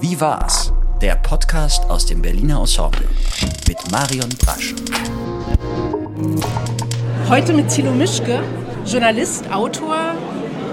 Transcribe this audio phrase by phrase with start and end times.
[0.00, 0.72] Wie war's?
[1.02, 3.08] Der Podcast aus dem Berliner Ensemble
[3.66, 4.72] mit Marion Brasch.
[7.28, 8.40] Heute mit Thilo Mischke,
[8.86, 9.97] Journalist, Autor,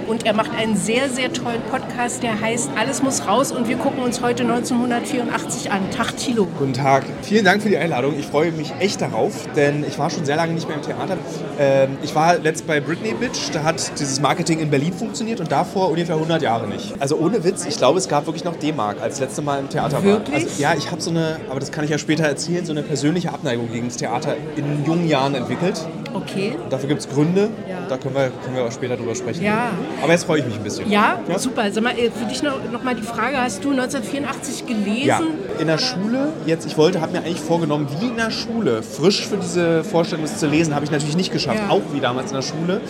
[0.07, 3.77] und er macht einen sehr, sehr tollen Podcast, der heißt Alles muss raus und wir
[3.77, 5.89] gucken uns heute 1984 an.
[5.91, 6.47] Tag Thilo.
[6.57, 7.03] Guten Tag.
[7.21, 8.17] Vielen Dank für die Einladung.
[8.17, 11.17] Ich freue mich echt darauf, denn ich war schon sehr lange nicht mehr im Theater.
[11.59, 15.51] Ähm, ich war letzt bei Britney Bitch, da hat dieses Marketing in Berlin funktioniert und
[15.51, 16.93] davor ungefähr 100 Jahre nicht.
[16.99, 19.69] Also ohne Witz, ich glaube, es gab wirklich noch D-Mark, als das letzte Mal im
[19.69, 20.43] Theater wirklich?
[20.43, 20.49] war.
[20.49, 22.83] Also, ja, ich habe so eine, aber das kann ich ja später erzählen, so eine
[22.83, 25.85] persönliche Abneigung gegen das Theater in jungen Jahren entwickelt.
[26.15, 26.55] Okay.
[26.69, 27.49] Dafür gibt es Gründe.
[27.69, 27.85] Ja.
[27.89, 29.43] Da können wir, können wir auch später drüber sprechen.
[29.43, 29.69] Ja.
[30.01, 30.89] Aber jetzt freue ich mich ein bisschen.
[30.89, 31.37] Ja, ja?
[31.37, 31.69] super.
[31.71, 35.05] Sag mal, äh, für dich noch, noch mal die Frage, hast du 1984 gelesen?
[35.05, 35.21] Ja,
[35.59, 39.27] in der Schule, jetzt, ich wollte, habe mir eigentlich vorgenommen, wie in der Schule, frisch
[39.27, 41.69] für diese Vorstellung zu lesen, habe ich natürlich nicht geschafft, Ja.
[41.69, 42.81] auch wie damals in der Schule.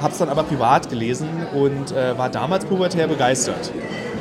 [0.00, 3.72] Habe es dann aber privat gelesen und äh, war damals pubertär begeistert.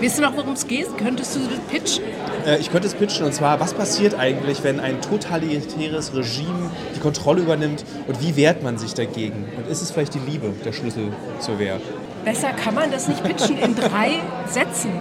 [0.02, 0.96] Weißt du noch, worum es geht?
[0.98, 2.04] Könntest du das pitchen?
[2.46, 7.00] Äh, ich könnte es pitchen und zwar, was passiert eigentlich, wenn ein totalitäres Regime die
[7.00, 9.46] Kontrolle übernimmt und wie wehrt man sich dagegen?
[9.58, 11.80] Und ist es vielleicht die Liebe der Schlüssel zur Wehr?
[12.24, 14.92] Besser kann man das nicht pitchen in drei Sätzen.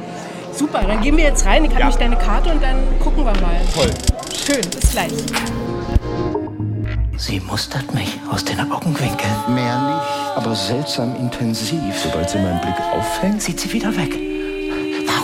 [0.54, 1.64] Super, dann gehen wir jetzt rein.
[1.64, 1.86] Ich habe Ja.
[1.88, 3.60] nämlich deine Karte und dann gucken wir mal.
[3.74, 3.90] Toll.
[4.34, 5.12] Schön, bis gleich.
[7.18, 9.32] Sie mustert mich aus den Augenwinkeln.
[9.48, 11.80] Mehr nicht, aber seltsam intensiv.
[12.02, 14.14] Sobald sie meinen Blick auffängt, Sieht sie wieder weg.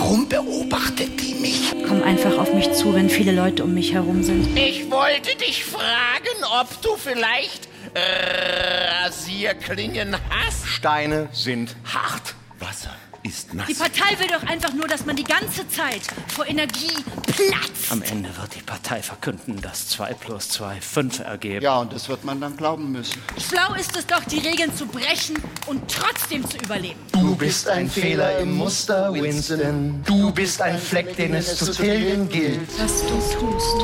[0.03, 1.73] Warum beobachtet die mich?
[1.87, 4.59] Komm einfach auf mich zu, wenn viele Leute um mich herum sind.
[4.59, 10.67] Ich wollte dich fragen, ob du vielleicht äh, Rasierklingen hast.
[10.67, 12.35] Steine sind hart.
[12.59, 12.93] Wasser
[13.23, 13.67] ist nass.
[13.67, 17.91] Die Partei will doch einfach nur, dass man die ganze Zeit vor Energie platzt.
[17.91, 21.63] Am Ende wird die Partei verkünden, dass 2 plus 2 5 ergeben.
[21.63, 23.21] Ja, und das wird man dann glauben müssen.
[23.37, 25.37] Schlau ist es doch, die Regeln zu brechen
[25.67, 26.99] und trotzdem zu überleben.
[27.13, 30.01] Du bist ein Fehler im Muster, Winston.
[30.05, 32.59] Du bist ein Fleck, den es zu tilgen gilt.
[32.79, 33.75] Was du tust,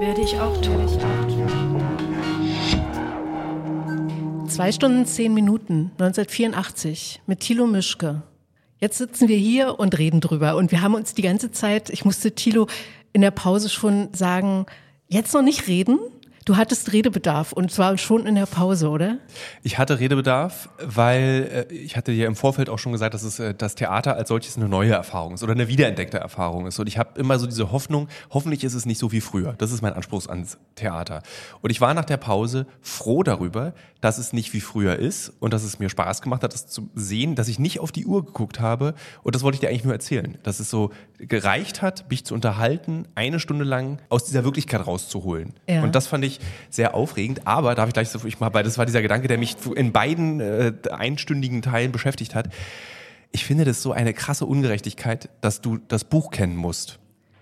[0.00, 0.88] werde ich auch tun.
[4.48, 8.22] Zwei Stunden, zehn Minuten, 1984, mit Thilo Mischke.
[8.82, 10.56] Jetzt sitzen wir hier und reden drüber.
[10.56, 12.66] Und wir haben uns die ganze Zeit, ich musste Thilo
[13.12, 14.66] in der Pause schon sagen,
[15.06, 16.00] jetzt noch nicht reden.
[16.44, 19.18] Du hattest Redebedarf und zwar schon in der Pause, oder?
[19.62, 23.38] Ich hatte Redebedarf, weil äh, ich hatte dir im Vorfeld auch schon gesagt, dass es
[23.38, 26.80] äh, das Theater als solches eine neue Erfahrung ist oder eine wiederentdeckte Erfahrung ist.
[26.80, 29.54] Und ich habe immer so diese Hoffnung, hoffentlich ist es nicht so wie früher.
[29.58, 31.22] Das ist mein Anspruch ans Theater.
[31.60, 35.52] Und ich war nach der Pause froh darüber, dass es nicht wie früher ist und
[35.52, 38.24] dass es mir Spaß gemacht hat, das zu sehen, dass ich nicht auf die Uhr
[38.24, 38.94] geguckt habe.
[39.22, 40.90] Und das wollte ich dir eigentlich nur erzählen, dass es so
[41.28, 45.54] gereicht hat, mich zu unterhalten, eine Stunde lang aus dieser Wirklichkeit rauszuholen.
[45.68, 45.82] Ja.
[45.82, 47.46] Und das fand ich sehr aufregend.
[47.46, 49.92] Aber darf ich gleich so, ich mal bei, das war dieser Gedanke, der mich in
[49.92, 52.48] beiden äh, einstündigen Teilen beschäftigt hat.
[53.30, 56.98] Ich finde das so eine krasse Ungerechtigkeit, dass du das Buch kennen musst.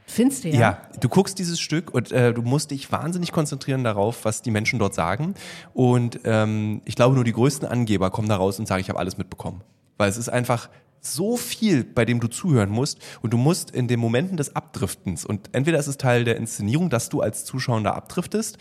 [0.07, 0.61] Findest du ja?
[0.61, 4.51] Ja, du guckst dieses Stück und äh, du musst dich wahnsinnig konzentrieren darauf, was die
[4.51, 5.35] Menschen dort sagen.
[5.73, 8.99] Und ähm, ich glaube, nur die größten Angeber kommen da raus und sagen, ich habe
[8.99, 9.63] alles mitbekommen.
[9.99, 10.69] Weil es ist einfach
[11.01, 15.25] so viel, bei dem du zuhören musst und du musst in den Momenten des Abdriftens
[15.25, 18.59] und entweder ist es Teil der Inszenierung, dass du als Zuschauer abdriftest,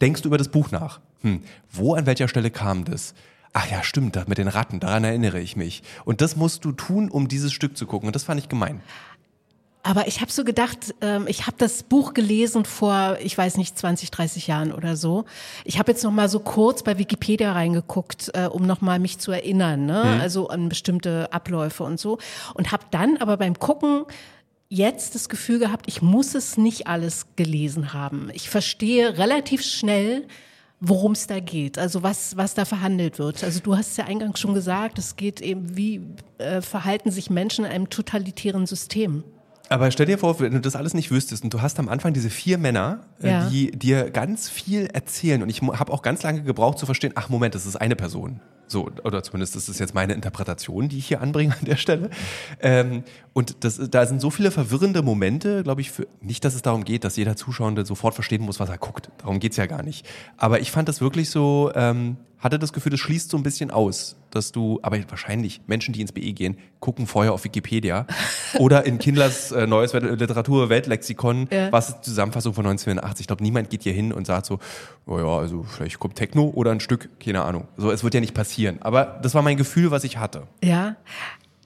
[0.00, 1.00] denkst du über das Buch nach.
[1.20, 3.14] Hm, wo an welcher Stelle kam das?
[3.56, 5.84] Ach ja, stimmt, mit den Ratten, daran erinnere ich mich.
[6.04, 8.08] Und das musst du tun, um dieses Stück zu gucken.
[8.08, 8.80] Und das fand ich gemein.
[9.86, 13.78] Aber ich habe so gedacht, ähm, ich habe das Buch gelesen vor, ich weiß nicht,
[13.78, 15.26] 20, 30 Jahren oder so.
[15.64, 19.18] Ich habe jetzt noch mal so kurz bei Wikipedia reingeguckt, äh, um noch mal mich
[19.18, 20.18] zu erinnern, ne?
[20.22, 22.16] also an bestimmte Abläufe und so.
[22.54, 24.06] Und habe dann aber beim Gucken
[24.70, 28.30] jetzt das Gefühl gehabt, ich muss es nicht alles gelesen haben.
[28.32, 30.26] Ich verstehe relativ schnell,
[30.80, 33.44] worum es da geht, also was, was da verhandelt wird.
[33.44, 36.00] Also du hast es ja eingangs schon gesagt, es geht eben, wie
[36.38, 39.24] äh, verhalten sich Menschen in einem totalitären System.
[39.70, 42.12] Aber stell dir vor, wenn du das alles nicht wüsstest und du hast am Anfang
[42.12, 43.48] diese vier Männer, äh, Ja.
[43.48, 47.28] die dir ganz viel erzählen und ich habe auch ganz lange gebraucht zu verstehen, ach
[47.30, 48.40] Moment, das ist eine Person.
[48.66, 52.08] So, oder zumindest ist das jetzt meine Interpretation, die ich hier anbringe an der Stelle.
[52.60, 53.04] Ähm,
[53.34, 56.84] und das, da sind so viele verwirrende Momente, glaube ich, für, nicht, dass es darum
[56.84, 59.10] geht, dass jeder Zuschauende sofort verstehen muss, was er guckt.
[59.18, 60.06] Darum geht's ja gar nicht.
[60.38, 63.70] Aber ich fand das wirklich so, ähm, hatte das Gefühl, das schließt so ein bisschen
[63.72, 68.06] aus, dass du, aber wahrscheinlich Menschen, die ins BE gehen, gucken vorher auf Wikipedia
[68.58, 71.72] oder in Kindlers äh, neues Literatur-Weltlexikon, Ja.
[71.72, 73.22] was ist die Zusammenfassung von 1984.
[73.22, 74.58] Ich glaube, niemand geht hier hin und sagt so,
[75.06, 77.66] oh ja, also vielleicht kommt Techno oder ein Stück, keine Ahnung.
[77.76, 78.78] So, es wird ja nicht passieren.
[78.82, 80.42] Aber das war mein Gefühl, was ich hatte.
[80.62, 80.96] Ja.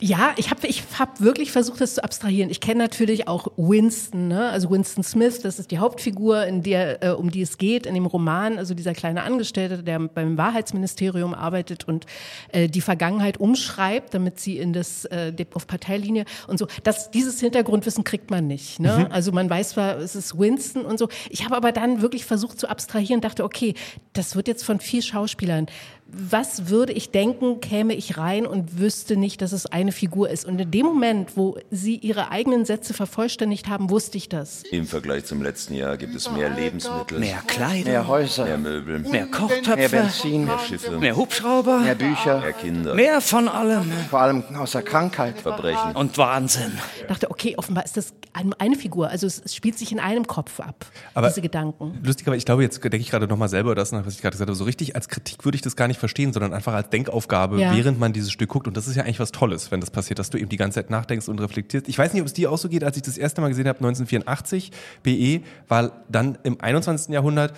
[0.01, 2.51] Ja, ich habe ich hab wirklich versucht, das zu abstrahieren.
[2.51, 4.49] Ich kenne natürlich auch Winston, ne?
[4.51, 7.95] also Winston Smith, das ist die Hauptfigur, in der, äh, um die es geht in
[7.95, 12.07] dem Roman, also dieser kleine Angestellte, der beim Wahrheitsministerium arbeitet und
[12.53, 16.69] äh, die Vergangenheit umschreibt, damit sie in das äh, auf Parteilinie und so.
[16.85, 18.79] Das, dieses Hintergrundwissen kriegt man nicht.
[18.79, 19.07] Ne?
[19.07, 19.13] Mhm.
[19.13, 21.09] Also man weiß zwar, es ist Winston und so.
[21.29, 23.75] Ich habe aber dann wirklich versucht zu abstrahieren, dachte, okay,
[24.13, 25.67] das wird jetzt von vier Schauspielern
[26.11, 30.47] was würde ich denken, käme ich rein und wüsste nicht, dass es eine Figur ist.
[30.47, 34.63] Und in dem Moment, wo Sie Ihre eigenen Sätze vervollständigt haben, wusste ich das.
[34.71, 39.01] Im Vergleich zum letzten Jahr gibt es mehr Lebensmittel, mehr Kleider, mehr Häuser, mehr Möbel,
[39.01, 43.93] mehr Kochtöpfe, mehr Benzin, mehr Schiffe, mehr Hubschrauber, mehr Bücher, mehr Kinder, mehr von allem.
[44.09, 46.73] Vor allem außer Krankheit, Verbrechen und Wahnsinn.
[47.03, 48.15] Ich dachte, okay, offenbar ist das
[48.59, 49.11] eine Figur.
[49.11, 52.01] Also es, spielt sich in einem Kopf ab, aber diese Gedanken.
[52.03, 54.33] Lustig, aber ich glaube, jetzt denke ich gerade nochmal selber das nach, was ich gerade
[54.33, 54.57] gesagt habe.
[54.57, 57.77] So richtig als Kritik würde ich das gar nicht verstehen, sondern einfach als Denkaufgabe, ja.
[57.77, 58.67] während man dieses Stück guckt.
[58.67, 60.77] Und das ist ja eigentlich was Tolles, wenn das passiert, dass du eben die ganze
[60.77, 61.89] Zeit nachdenkst und reflektierst.
[61.89, 63.69] Ich weiß nicht, ob es dir auch so geht, als ich das erste Mal gesehen
[63.69, 64.73] habe, 1984,
[65.03, 67.13] BE, war dann im 21.
[67.13, 67.55] Jahrhundert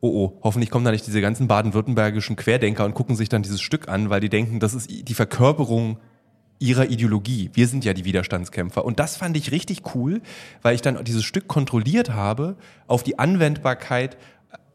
[0.00, 3.60] oh oh, hoffentlich kommen da nicht diese ganzen baden-württembergischen Querdenker und gucken sich dann dieses
[3.60, 5.98] Stück an, weil die denken, das ist die Verkörperung
[6.58, 7.50] ihrer Ideologie.
[7.54, 8.84] Wir sind ja die Widerstandskämpfer.
[8.84, 10.20] Und das fand ich richtig cool,
[10.62, 12.56] weil ich dann dieses Stück kontrolliert habe
[12.86, 14.16] auf die Anwendbarkeit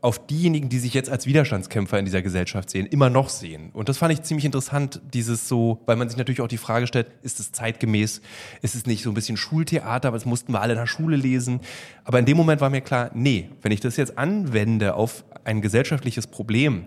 [0.03, 3.69] auf diejenigen, die sich jetzt als Widerstandskämpfer in dieser Gesellschaft sehen, immer noch sehen.
[3.71, 6.87] Und das fand ich ziemlich interessant, dieses so, weil man sich natürlich auch die Frage
[6.87, 8.21] stellt, ist es zeitgemäß?
[8.61, 10.11] Ist es nicht so ein bisschen Schultheater?
[10.11, 11.61] Was mussten wir alle in der Schule lesen?
[12.03, 15.61] Aber in dem Moment war mir klar, nee, wenn ich das jetzt anwende auf ein
[15.61, 16.83] gesellschaftliches Problem,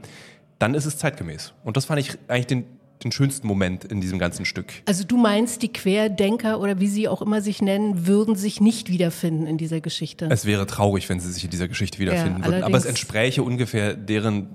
[0.58, 1.54] dann ist es zeitgemäß.
[1.64, 2.64] Und das fand ich eigentlich den
[3.04, 4.72] den schönsten Moment in diesem ganzen Stück.
[4.86, 8.90] Also du meinst, die Querdenker oder wie sie auch immer sich nennen, würden sich nicht
[8.90, 10.28] wiederfinden in dieser Geschichte?
[10.30, 12.62] Es wäre traurig, wenn sie sich in dieser Geschichte wiederfinden ja, würden.
[12.62, 14.48] Aber es entspräche ungefähr deren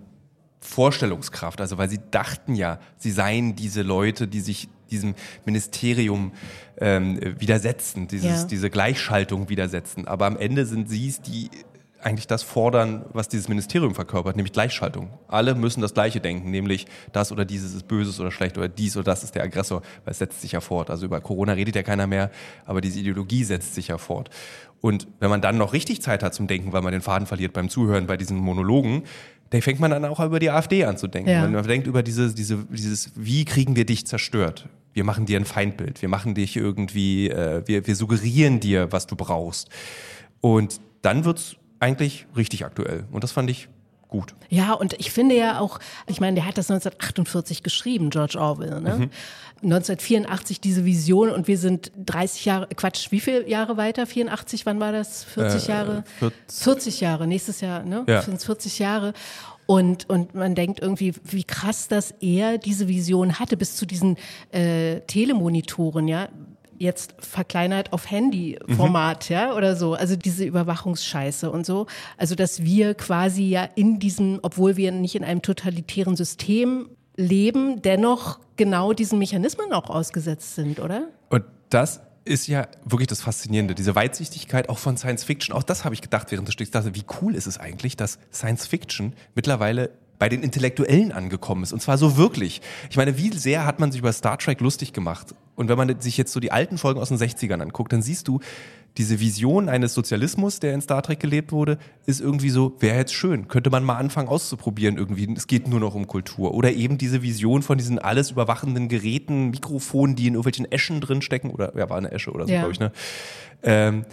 [0.60, 1.60] Vorstellungskraft.
[1.62, 5.16] Also weil sie dachten ja, sie seien diese Leute, die sich diesem
[5.46, 6.34] Ministerium
[6.80, 8.44] ähm, widersetzen, dieses, ja.
[8.46, 10.08] diese Gleichschaltung widersetzen.
[10.08, 11.50] Aber am Ende sind sie es, die
[12.04, 15.10] eigentlich das fordern, was dieses Ministerium verkörpert, nämlich Gleichschaltung.
[15.28, 18.98] Alle müssen das Gleiche denken, nämlich das oder dieses ist böses oder schlecht oder dies
[18.98, 20.90] oder das ist der Aggressor, weil es setzt sich ja fort.
[20.90, 22.32] Also über Corona redet ja keiner mehr,
[22.66, 24.30] aber diese Ideologie setzt sich ja fort.
[24.82, 27.54] Und wenn man dann noch richtig Zeit hat zum Denken, weil man den Faden verliert
[27.54, 29.04] beim Zuhören bei diesen Monologen,
[29.52, 31.30] dann fängt man dann auch über die AfD an zu denken.
[31.30, 31.48] Ja.
[31.48, 34.70] Man denkt über diese, diese, dieses, wie kriegen wir dich zerstört?
[34.94, 39.08] Wir machen dir ein Feindbild, wir machen dich irgendwie, äh, wir, wir suggerieren dir, was
[39.08, 39.70] du brauchst.
[40.40, 43.06] Und dann wird's eigentlich richtig aktuell.
[43.12, 43.68] Und das fand ich
[44.08, 44.36] gut.
[44.50, 48.82] Ja, und ich finde ja auch, ich meine, der hat das 1948 geschrieben, George Orwell.
[48.82, 48.98] Ne?
[48.98, 49.10] Mhm.
[49.64, 54.06] 1984 diese Vision und wir sind 30 Jahre, Quatsch, wie viele Jahre weiter?
[54.06, 55.24] 84, wann war das?
[55.24, 56.04] 40 äh, Jahre?
[56.20, 56.64] 40.
[56.64, 58.04] 40 Jahre, nächstes Jahr, ne?
[58.08, 58.22] Ja.
[58.22, 59.14] Sind 40 Jahre.
[59.66, 64.18] Und, und man denkt irgendwie, wie krass, dass er diese Vision hatte, bis zu diesen
[64.52, 66.28] äh, Telemonitoren, ja
[66.82, 69.34] jetzt verkleinert auf Handy-Format, mhm.
[69.34, 69.94] ja, oder so.
[69.94, 71.86] Also diese Überwachungsscheiße und so.
[72.18, 77.82] Also, dass wir quasi ja in diesem, obwohl wir nicht in einem totalitären System leben,
[77.82, 81.08] dennoch genau diesen Mechanismen auch ausgesetzt sind, oder?
[81.30, 85.56] Und das ist ja wirklich das Faszinierende, diese Weitsichtigkeit auch von Science Fiction.
[85.56, 86.72] Auch das habe ich gedacht während des Stücks.
[86.72, 89.92] Dachte, wie cool ist es eigentlich, dass Science Fiction mittlerweile
[90.22, 91.74] bei den Intellektuellen angekommen ist.
[91.74, 92.62] Und zwar so wirklich.
[92.92, 95.34] Ich meine, wie sehr hat man sich über Star Trek lustig gemacht?
[95.56, 98.28] Und wenn man sich jetzt so die alten Folgen aus den 60ern anguckt, dann siehst
[98.28, 98.40] du,
[98.98, 103.14] diese Vision eines Sozialismus, der in Star Trek gelebt wurde, ist irgendwie so, wäre jetzt
[103.14, 105.32] schön, könnte man mal anfangen auszuprobieren irgendwie.
[105.36, 106.54] Es geht nur noch um Kultur.
[106.54, 111.52] Oder eben diese Vision von diesen alles überwachenden Geräten, Mikrofonen, die in irgendwelchen Eschen drinstecken.
[111.52, 112.60] Oder, ja, war eine Esche oder so, ja.
[112.60, 112.92] glaube ich, ne?
[113.64, 114.06] Ähm,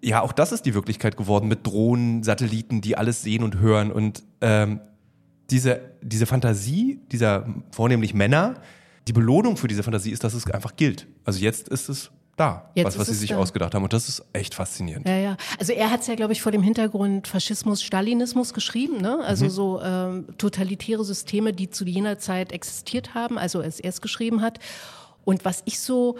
[0.00, 3.92] ja, auch das ist die Wirklichkeit geworden mit Drohnen, Satelliten, die alles sehen und hören.
[3.92, 4.80] Und ähm,
[5.50, 8.54] diese, diese Fantasie dieser vornehmlich Männer,
[9.08, 11.06] die Belohnung für diese Fantasie ist, dass es einfach gilt.
[11.24, 13.36] Also jetzt ist es da, Jetzt was, was sie sich da.
[13.36, 13.82] ausgedacht haben.
[13.82, 15.06] Und das ist echt faszinierend.
[15.06, 15.36] Ja, ja.
[15.58, 19.18] Also er hat es ja, glaube ich, vor dem Hintergrund Faschismus, Stalinismus geschrieben, ne?
[19.22, 19.50] Also mhm.
[19.50, 24.40] so ähm, totalitäre Systeme, die zu jener Zeit existiert haben, also als er es geschrieben
[24.40, 24.60] hat.
[25.24, 26.16] Und was ich so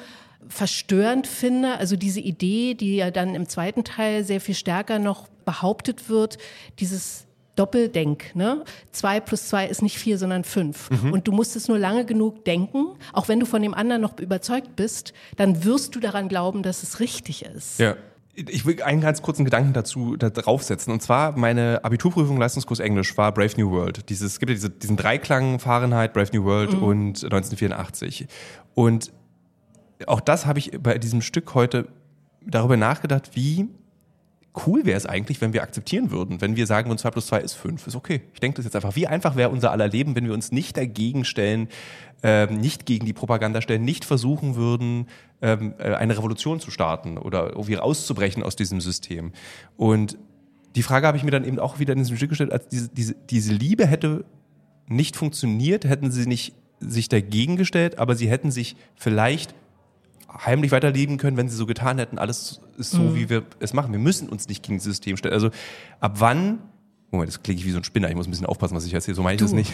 [0.49, 5.29] verstörend finde, also diese Idee, die ja dann im zweiten Teil sehr viel stärker noch
[5.45, 6.37] behauptet wird,
[6.79, 8.35] dieses Doppeldenk.
[8.35, 8.65] Ne?
[8.93, 10.91] Zwei plus zwei ist nicht vier, sondern fünf.
[10.91, 11.13] Mhm.
[11.13, 14.19] Und du musst es nur lange genug denken, auch wenn du von dem anderen noch
[14.19, 17.79] überzeugt bist, dann wirst du daran glauben, dass es richtig ist.
[17.79, 17.97] Ja.
[18.35, 20.91] Ich will einen ganz kurzen Gedanken dazu da draufsetzen.
[20.91, 24.09] Und zwar meine Abiturprüfung Leistungskurs Englisch war Brave New World.
[24.09, 26.83] Dieses, es gibt ja diese, diesen Dreiklang Fahrenheit, Brave New World mhm.
[26.83, 28.27] und 1984.
[28.73, 29.13] Und
[30.07, 31.89] auch das habe ich bei diesem Stück heute
[32.41, 33.69] darüber nachgedacht, wie
[34.67, 37.55] cool wäre es eigentlich, wenn wir akzeptieren würden, wenn wir sagen, 2 plus 2 ist
[37.55, 38.23] 5, ist okay.
[38.35, 38.97] Ich denke das jetzt einfach.
[38.97, 41.69] Wie einfach wäre unser aller Leben, wenn wir uns nicht dagegen stellen,
[42.23, 45.07] ähm, nicht gegen die Propaganda stellen, nicht versuchen würden,
[45.41, 49.33] ähm, äh, eine Revolution zu starten oder irgendwie auszubrechen aus diesem System.
[49.77, 50.19] Und
[50.77, 52.89] die Frage habe ich mir dann eben auch wieder in diesem Stück gestellt, als diese,
[52.89, 54.25] diese, diese Liebe hätte
[54.87, 59.55] nicht funktioniert, hätten sie nicht sich dagegen gestellt, aber sie hätten sich vielleicht
[60.45, 63.15] heimlich weiterleben können, wenn sie so getan hätten, alles ist so, Mhm.
[63.15, 63.93] wie wir es machen.
[63.93, 65.35] Wir müssen uns nicht gegen das System stellen.
[65.35, 65.51] Also
[66.01, 66.59] ab wann,
[67.11, 68.95] Moment, das klinge ich wie so ein Spinner, ich muss ein bisschen aufpassen, was ich
[68.95, 69.57] erzähle, so meine ich das Du.
[69.57, 69.73] nicht.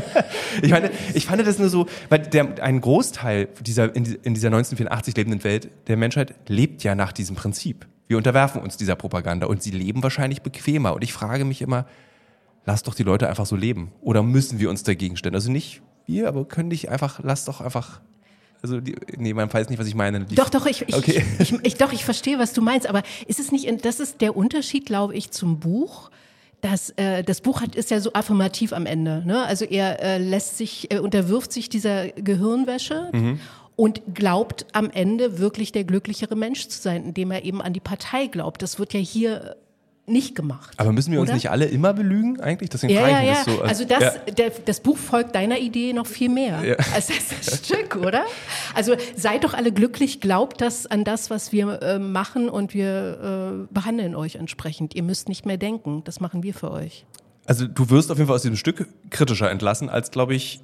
[0.62, 4.48] ich meine, ich fand das nur so, weil der, ein Großteil dieser, in, in dieser
[4.48, 7.86] 1984 lebenden Welt der Menschheit lebt ja nach diesem Prinzip.
[8.08, 10.92] Wir unterwerfen uns dieser Propaganda und sie leben wahrscheinlich bequemer.
[10.94, 11.86] Und ich frage mich immer,
[12.66, 13.92] lass doch die Leute einfach so leben.
[14.00, 15.34] Oder müssen wir uns dagegen stellen?
[15.36, 18.00] Also nicht wir, aber können nicht einfach, lass doch einfach.
[18.62, 20.20] Also, die, nee, man weiß nicht, was ich meine.
[20.24, 21.24] Die- Doch, doch, ich, ich, Okay.
[21.40, 24.36] ich, ich, doch, ich verstehe, was du meinst, aber ist es nicht, das ist der
[24.36, 26.10] Unterschied, glaube ich, zum Buch.
[26.60, 29.24] Das, äh, das Buch hat, ist ja so affirmativ am Ende.
[29.26, 29.44] Ne?
[29.44, 33.40] Also er äh, lässt sich, er unterwirft sich dieser Gehirnwäsche Mhm.
[33.74, 37.80] und glaubt am Ende wirklich der glücklichere Mensch zu sein, indem er eben an die
[37.80, 38.62] Partei glaubt.
[38.62, 39.56] Das wird ja hier
[40.06, 40.74] nicht gemacht.
[40.78, 41.36] Aber müssen wir uns Oder?
[41.36, 42.70] nicht alle immer belügen eigentlich?
[42.70, 43.34] Deswegen Ja, ja, ja.
[43.34, 43.62] das so.
[43.62, 44.10] Also das, ja.
[44.32, 46.76] der, das Buch folgt deiner Idee noch viel mehr Ja.
[46.94, 48.24] als das Stück, oder?
[48.74, 53.66] Also seid doch alle glücklich, glaubt das an das, was wir äh, machen und wir
[53.68, 54.94] äh, behandeln euch entsprechend.
[54.96, 57.06] Ihr müsst nicht mehr denken, das machen wir für euch.
[57.46, 60.60] Also du wirst auf jeden Fall aus diesem Stück kritischer entlassen als, glaube ich,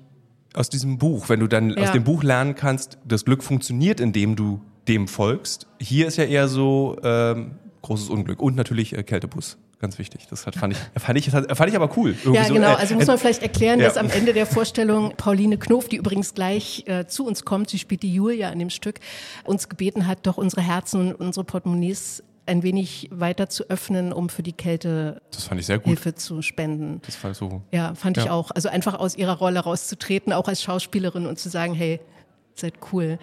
[0.54, 1.28] aus diesem Buch.
[1.28, 1.84] Wenn du dann Ja.
[1.84, 5.66] aus dem Buch lernen kannst, das Glück funktioniert, indem du dem folgst.
[5.78, 7.52] Hier ist ja eher so ähm,
[7.88, 9.58] großes Unglück und natürlich äh, Kältebus.
[9.80, 10.26] Ganz wichtig.
[10.30, 12.10] Das hat, fand, ich, fand, ich, fand ich aber cool.
[12.10, 12.70] Irgendwie Ja, so, genau.
[12.72, 13.86] äh, Also muss man äh, vielleicht erklären, ja.
[13.86, 17.78] dass am Ende der Vorstellung Pauline Knof, die übrigens gleich äh, zu uns kommt, sie
[17.78, 19.00] spielt die Julia in dem Stück,
[19.44, 24.30] uns gebeten hat, doch unsere Herzen und unsere Portemonnaies ein wenig weiter zu öffnen, um
[24.30, 25.86] für die Kälte Das fand ich sehr gut.
[25.86, 27.02] Hilfe zu spenden.
[27.04, 27.60] Das war so.
[27.72, 28.32] Ja, fand ich Ja.
[28.32, 28.50] auch.
[28.50, 32.00] Also einfach aus ihrer Rolle rauszutreten, auch als Schauspielerin und zu sagen, hey,
[32.60, 33.18] seid cool.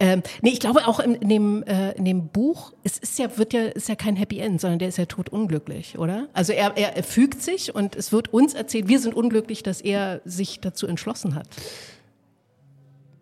[0.00, 3.36] Ähm, nee, ich glaube auch in, in, dem, äh, in dem Buch, es ist ja,
[3.36, 6.28] wird ja, ist ja kein Happy End, sondern der ist ja totunglücklich, oder?
[6.32, 9.80] Also er, er, er fügt sich und es wird uns erzählt, wir sind unglücklich, dass
[9.80, 11.48] er sich dazu entschlossen hat.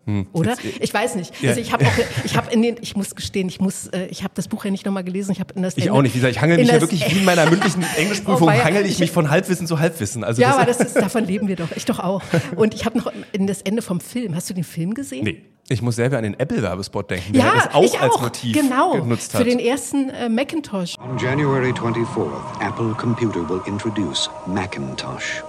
[0.07, 0.51] Hm, Oder?
[0.51, 1.33] jetzt, äh, Ich weiß nicht.
[1.41, 1.49] Ja.
[1.49, 1.91] Also ich habe auch,
[2.23, 4.71] ich habe in den, ich muss gestehen, ich muss, äh, ich habe das Buch ja
[4.71, 5.31] nicht nochmal gelesen.
[5.33, 6.15] Ich habe in das Ich Ende- auch nicht.
[6.15, 8.85] Wie gesagt, ich hangel in mich ja wirklich wie in meiner mündlichen Englischprüfung, Oh, hangel
[8.85, 10.23] ich Ich- mich von Halbwissen zu Halbwissen.
[10.23, 11.67] Also ja, das, aber das ist, davon leben wir doch.
[11.75, 12.21] Ich doch auch.
[12.55, 14.33] Und ich habe noch in das Ende vom Film.
[14.33, 15.25] Hast du den Film gesehen?
[15.25, 15.41] Nee.
[15.69, 18.21] Ich muss selber an den Apple-Werbespot denken, der Ja, das auch ich als auch.
[18.21, 18.93] Motiv genau.
[19.01, 19.41] genutzt hat.
[19.43, 20.95] Für den ersten äh, Macintosh.
[20.97, 25.43] On January 24th, Apple Computer will introduce Macintosh.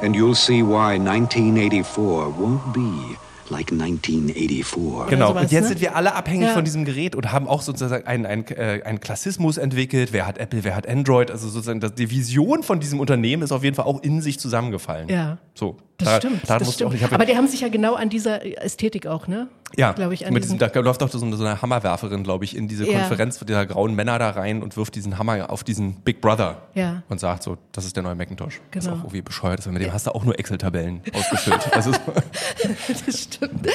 [0.00, 3.16] And you'll see why 1984 won't be
[3.54, 5.08] like 1984.
[5.10, 5.68] Genau, sowas, und jetzt ne?
[5.68, 6.54] sind wir alle abhängig Ja.
[6.54, 10.12] von diesem Gerät und haben auch sozusagen einen, einen, äh, einen Klassismus entwickelt.
[10.12, 11.30] Wer hat Apple, wer hat Android?
[11.30, 14.38] Also sozusagen das, die Vision von diesem Unternehmen ist auf jeden Fall auch in sich
[14.38, 15.08] zusammengefallen.
[15.08, 15.38] Ja.
[15.54, 16.42] So, Das da- stimmt.
[16.48, 17.02] daran das auch stimmt.
[17.02, 19.48] hab- Aber die haben sich ja genau an dieser Ästhetik auch, ne?
[19.76, 22.44] Ja, glaube ich, an mit diesem, da läuft auch so eine, so eine Hammerwerferin, glaube
[22.44, 23.00] ich, in diese Ja.
[23.00, 27.02] Konferenz dieser grauen Männer da rein und wirft diesen Hammer auf diesen Big Brother Ja.
[27.08, 28.60] und sagt so, das ist der neue Macintosh.
[28.72, 28.96] Was Genau.
[28.96, 31.72] auch irgendwie bescheuert ist, weil mit dem hast du auch nur Excel-Tabellen ausgefüllt.
[31.72, 31.90] Also,
[33.06, 33.66] das stimmt.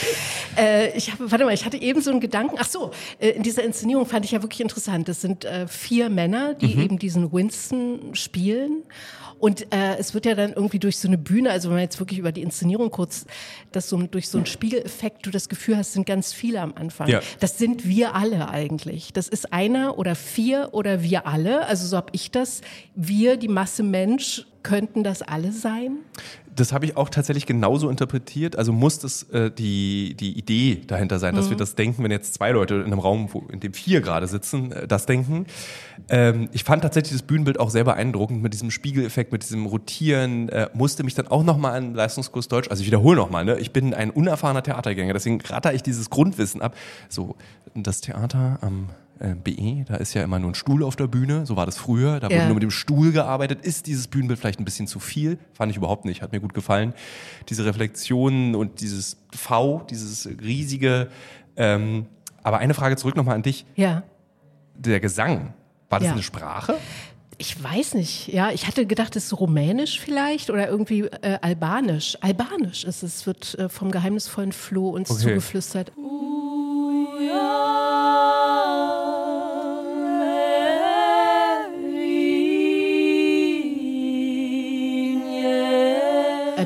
[0.57, 2.55] Äh, ich habe, warte mal, ich hatte eben so einen Gedanken.
[2.59, 5.07] Ach so, äh, in dieser Inszenierung fand ich ja wirklich interessant.
[5.09, 6.81] Das sind äh, vier Männer, die Mhm.
[6.81, 8.83] eben diesen Winston spielen.
[9.39, 11.99] Und äh, es wird ja dann irgendwie durch so eine Bühne, also wenn man jetzt
[11.99, 13.25] wirklich über die Inszenierung kurz,
[13.71, 17.07] dass so durch so einen Spiegeleffekt du das Gefühl hast, sind ganz viele am Anfang.
[17.07, 17.21] Ja.
[17.39, 19.13] Das sind wir alle eigentlich.
[19.13, 21.65] Das ist einer oder vier oder wir alle.
[21.67, 22.61] Also so habe ich das.
[22.95, 25.99] Wir, die Masse Mensch, könnten das alle sein?
[26.59, 28.57] Das habe ich auch tatsächlich genauso interpretiert.
[28.57, 31.51] Also muss das äh, die, die Idee dahinter sein, dass Mhm.
[31.51, 34.27] wir das denken, wenn jetzt zwei Leute in einem Raum, wo, in dem vier gerade
[34.27, 35.45] sitzen, äh, das denken.
[36.09, 40.49] Ähm, ich fand tatsächlich das Bühnenbild auch sehr beeindruckend mit diesem Spiegeleffekt, mit diesem Rotieren.
[40.49, 43.57] Äh, musste mich dann auch nochmal an Leistungskurs Deutsch, also ich wiederhole nochmal, ne?
[43.59, 46.75] ich bin ein unerfahrener Theatergänger, deswegen ratter ich dieses Grundwissen ab.
[47.07, 47.35] So,
[47.75, 48.89] das Theater am
[49.19, 51.77] äh, BE, da ist ja immer nur ein Stuhl auf der Bühne, so war das
[51.77, 52.35] früher, da Ja.
[52.37, 53.61] wurde nur mit dem Stuhl gearbeitet.
[53.65, 55.37] Ist dieses Bühnenbild vielleicht ein bisschen zu viel?
[55.53, 56.93] Fand ich überhaupt nicht, hat mir gut gefallen.
[57.49, 61.09] Diese Reflexionen und dieses V, dieses riesige.
[61.57, 62.05] Ähm,
[62.43, 63.65] aber eine Frage zurück nochmal an dich.
[63.75, 64.03] Ja.
[64.75, 65.53] Der Gesang,
[65.89, 66.13] war das Ja.
[66.13, 66.75] eine Sprache?
[67.37, 68.51] Ich weiß nicht, ja.
[68.51, 72.17] Ich hatte gedacht, es ist rumänisch vielleicht oder irgendwie äh, albanisch.
[72.21, 75.21] Albanisch ist es, wird äh, vom geheimnisvollen Floh uns Okay.
[75.21, 75.91] zugeflüstert.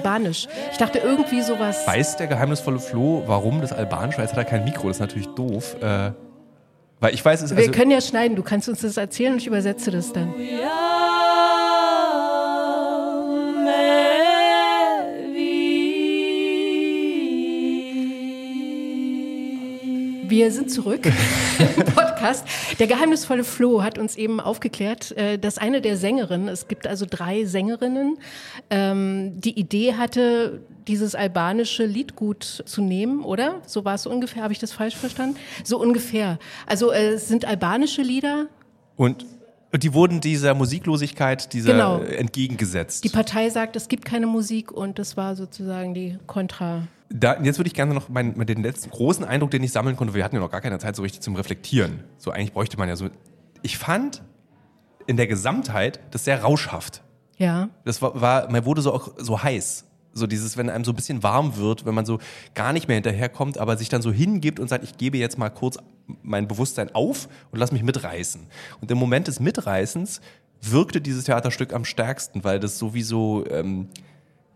[0.03, 0.47] Albanisch.
[0.71, 1.87] Ich dachte irgendwie sowas.
[1.87, 4.23] Weiß der geheimnisvolle Flo, warum das Albanisch war?
[4.23, 5.75] Jetzt hat er kein Mikro, das ist natürlich doof.
[5.81, 6.11] Äh,
[6.99, 9.39] Weil ich weiß, es Wir also, können ja schneiden, du kannst uns das erzählen und
[9.39, 10.33] ich übersetze das dann.
[20.27, 21.05] Wir sind zurück
[21.77, 22.45] im Podcast.
[22.79, 27.05] Der geheimnisvolle Flo hat uns eben aufgeklärt, äh, dass eine der Sängerinnen, es gibt also
[27.09, 28.17] drei Sängerinnen,
[28.69, 33.61] ähm, die Idee hatte, dieses albanische Liedgut zu nehmen, oder?
[33.67, 34.43] So war es ungefähr.
[34.43, 35.37] Habe ich das falsch verstanden?
[35.63, 36.39] So ungefähr.
[36.65, 38.47] Also äh, es sind albanische Lieder.
[38.95, 39.25] und,
[39.71, 41.99] und die wurden dieser Musiklosigkeit dieser Genau.
[41.99, 43.03] entgegengesetzt.
[43.03, 46.83] Die Partei sagt, es gibt keine Musik und das war sozusagen die Kontra.
[47.15, 50.15] Da, jetzt würde ich gerne noch meinen, den letzten großen Eindruck, den ich sammeln konnte.
[50.15, 52.03] Wir hatten ja noch gar keine Zeit so richtig zum Reflektieren.
[52.17, 53.09] So eigentlich bräuchte man ja so.
[53.61, 54.23] Ich fand
[55.05, 57.03] in der Gesamtheit das sehr rauschhaft.
[57.37, 57.69] Ja.
[57.85, 59.85] Das war, war man wurde so auch so heiß.
[60.15, 62.17] So dieses, wenn einem so ein bisschen warm wird, wenn man so
[62.55, 65.49] gar nicht mehr hinterherkommt, aber sich dann so hingibt und sagt, ich gebe jetzt mal
[65.49, 65.77] kurz
[66.23, 68.41] mein Bewusstsein auf und lass mich mitreißen.
[68.81, 70.19] Und im Moment des Mitreißens
[70.61, 73.89] wirkte dieses Theaterstück am stärksten, weil das sowieso ähm,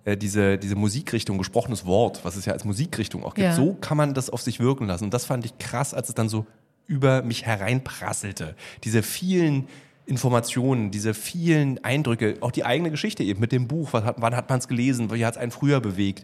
[0.08, 3.54] äh, diese, diese Musikrichtung, gesprochenes Wort, was es ja als Musikrichtung auch gibt, Ja.
[3.56, 5.04] so kann man das auf sich wirken lassen.
[5.06, 6.46] Und das fand ich krass, als es dann so
[6.88, 8.56] über mich hereinprasselte.
[8.86, 9.68] Diese vielen
[10.06, 14.50] Informationen, diese vielen Eindrücke, auch die eigene Geschichte eben mit dem Buch, hat, wann hat
[14.50, 16.24] man es gelesen, wie hat es einen früher bewegt.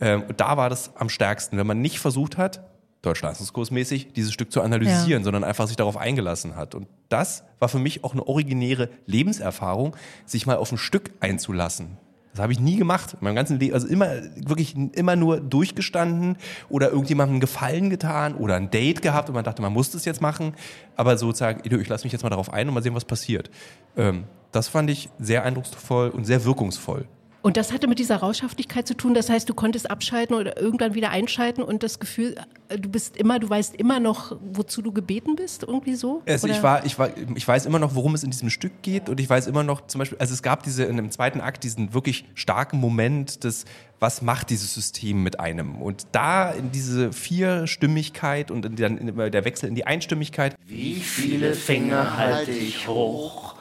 [0.00, 2.62] Ähm, und da war das am stärksten, wenn man nicht versucht hat,
[3.02, 5.24] deutschleistungskursmäßig, dieses Stück zu analysieren, Ja.
[5.24, 6.74] sondern einfach sich darauf eingelassen hat.
[6.74, 11.98] Und das war für mich auch eine originäre Lebenserfahrung, sich mal auf ein Stück einzulassen.
[12.32, 13.14] Das habe ich nie gemacht.
[13.14, 16.36] In meinem ganzen Leben, also immer, wirklich immer nur durchgestanden
[16.68, 20.04] oder irgendjemandem einen Gefallen getan oder ein Date gehabt und man dachte, man muss das
[20.04, 20.54] jetzt machen.
[20.96, 23.50] Aber sozusagen, ich lasse mich jetzt mal darauf ein und mal sehen, was passiert.
[23.96, 27.06] Ähm, das fand ich sehr eindrucksvoll und sehr wirkungsvoll.
[27.42, 29.14] Und das hatte mit dieser Rauschhaftigkeit zu tun.
[29.14, 32.36] Das heißt, du konntest abschalten oder irgendwann wieder einschalten und das Gefühl,
[32.68, 36.22] äh, du bist immer, du weißt immer noch, wozu du gebeten bist, irgendwie so?
[36.26, 38.82] Also ich, Oder- war, ich, war, ich weiß immer noch, worum es in diesem Stück
[38.82, 41.40] geht und ich weiß immer noch, zum Beispiel, also es gab diese in dem zweiten
[41.40, 43.64] Akt diesen wirklich starken Moment des,
[44.00, 45.80] was macht dieses System mit einem?
[45.80, 51.54] Und da in diese Vierstimmigkeit und dann in der Wechsel in die Einstimmigkeit, Wie viele
[51.54, 53.54] Finger halte ich hoch?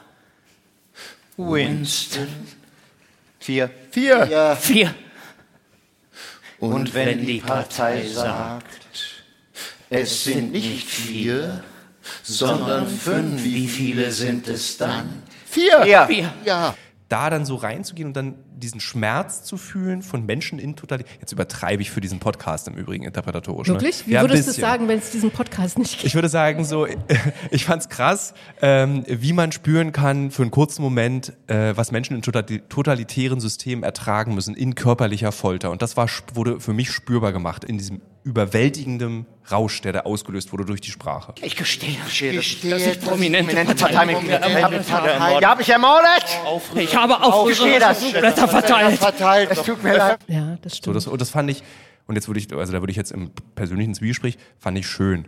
[1.38, 2.28] Winston.
[3.40, 3.70] Vier.
[3.92, 4.28] Vier.
[4.30, 4.56] Ja.
[4.56, 4.94] Vier.
[6.60, 8.66] Und wenn die Partei sagt,
[9.90, 11.64] es sind nicht vier,
[12.22, 15.24] sondern fünf, wie viele sind es dann?
[15.46, 16.06] Vier.
[16.08, 16.34] Vier.
[16.46, 16.76] Ja.
[17.08, 21.12] da dann so reinzugehen und dann diesen Schmerz zu fühlen von Menschen in Totalität.
[21.20, 23.68] Jetzt übertreibe ich für diesen Podcast im Übrigen interpretatorisch.
[23.68, 24.02] Wirklich?
[24.02, 24.08] Ne?
[24.08, 26.04] Wie Ja, würdest du es sagen, wenn es diesen Podcast nicht gibt?
[26.06, 26.88] Ich würde sagen, so,
[27.52, 32.16] ich fand's krass, ähm, wie man spüren kann für einen kurzen Moment, äh, was Menschen
[32.16, 35.72] in totali- totalitären Systemen ertragen müssen, in körperlicher Folter.
[35.72, 40.52] Und das war, wurde für mich spürbar gemacht, in diesem überwältigenden Rausch, der da ausgelöst
[40.52, 41.34] wurde durch die Sprache.
[41.42, 45.62] Ich gestehe, Gestehe, dass ich prominente, prominente Parteimitglieder ermordet habe.
[45.62, 46.26] ich ermordet?
[46.76, 47.14] Ich habe
[47.80, 48.12] das.
[48.12, 49.00] Blätter verteilt.
[49.00, 49.50] verteilt.
[49.52, 50.20] Es tut mir leid.
[50.28, 50.96] Ja, das So, stimmt.
[50.96, 51.64] das, und das fand ich,
[52.08, 55.26] und jetzt würde ich, also da würde ich jetzt im persönlichen Zwiegespräch, fand ich schön.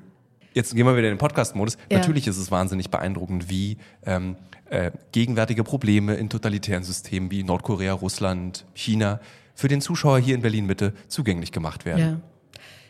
[0.54, 1.78] Jetzt gehen wir wieder in den Podcast-Modus.
[1.90, 2.00] Ja.
[2.00, 4.36] Natürlich ist es wahnsinnig beeindruckend, wie ähm,
[4.70, 9.22] äh, gegenwärtige Probleme in totalitären Systemen wie Nordkorea, Russland, China
[9.56, 12.00] für den Zuschauer hier in Berlin-Mitte zugänglich gemacht werden.
[12.00, 12.31] Ja.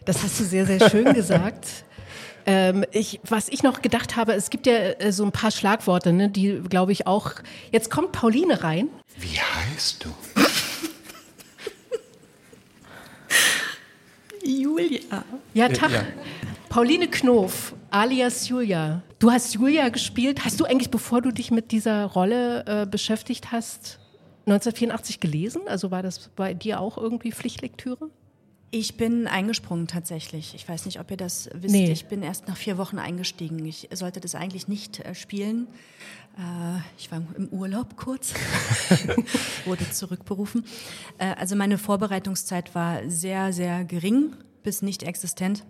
[0.05, 1.85] Das hast du sehr, sehr schön gesagt.
[2.45, 6.11] Ähm, ich, was ich noch gedacht habe, es gibt ja äh, so ein paar Schlagworte,
[6.11, 7.33] ne, die, glaube ich, auch.
[7.71, 8.89] Jetzt kommt Pauline rein.
[9.17, 10.09] Wie heißt du?
[14.43, 15.23] Julia.
[15.53, 15.91] Ja, Tag.
[15.91, 16.03] ja.
[16.69, 19.03] Pauline Knof, alias Julia.
[19.19, 20.43] Du hast Julia gespielt.
[20.45, 23.99] Hast du eigentlich, bevor du dich mit dieser Rolle äh, beschäftigt hast,
[24.47, 25.61] 1984 gelesen?
[25.67, 28.09] Also war das bei dir auch irgendwie Pflichtlektüre?
[28.73, 30.55] Ich bin eingesprungen tatsächlich.
[30.55, 31.73] Ich weiß nicht, ob ihr das wisst.
[31.73, 31.91] Nee.
[31.91, 33.65] Ich bin erst nach vier Wochen eingestiegen.
[33.65, 35.67] Ich sollte das eigentlich nicht äh, spielen.
[36.37, 38.33] Äh, ich war im Urlaub kurz,
[39.65, 40.63] wurde zurückberufen.
[41.17, 45.65] Äh, also meine Vorbereitungszeit war sehr, sehr gering bis nicht existent.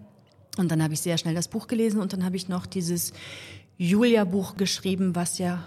[0.58, 3.14] Und dann habe ich sehr schnell das Buch gelesen und dann habe ich noch dieses
[3.78, 5.64] Julia-Buch geschrieben, was ja,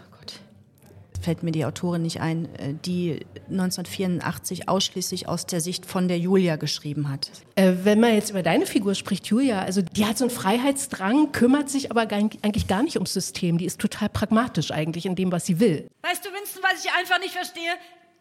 [1.24, 6.18] fällt mir die Autorin nicht ein, äh, die 1984 ausschließlich aus der Sicht von der
[6.18, 7.30] Julia geschrieben hat.
[7.56, 11.32] Äh, wenn man jetzt über deine Figur spricht, Julia, also die hat so einen Freiheitsdrang,
[11.32, 13.58] kümmert sich aber gar, eigentlich gar nicht ums System.
[13.58, 15.88] Die ist total pragmatisch eigentlich in dem, was sie will.
[16.02, 17.72] Weißt du, Winston, was ich einfach nicht verstehe?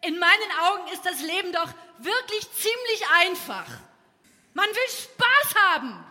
[0.06, 3.66] In meinen Augen ist das Leben doch wirklich ziemlich einfach.
[4.54, 6.04] Man will Spaß haben.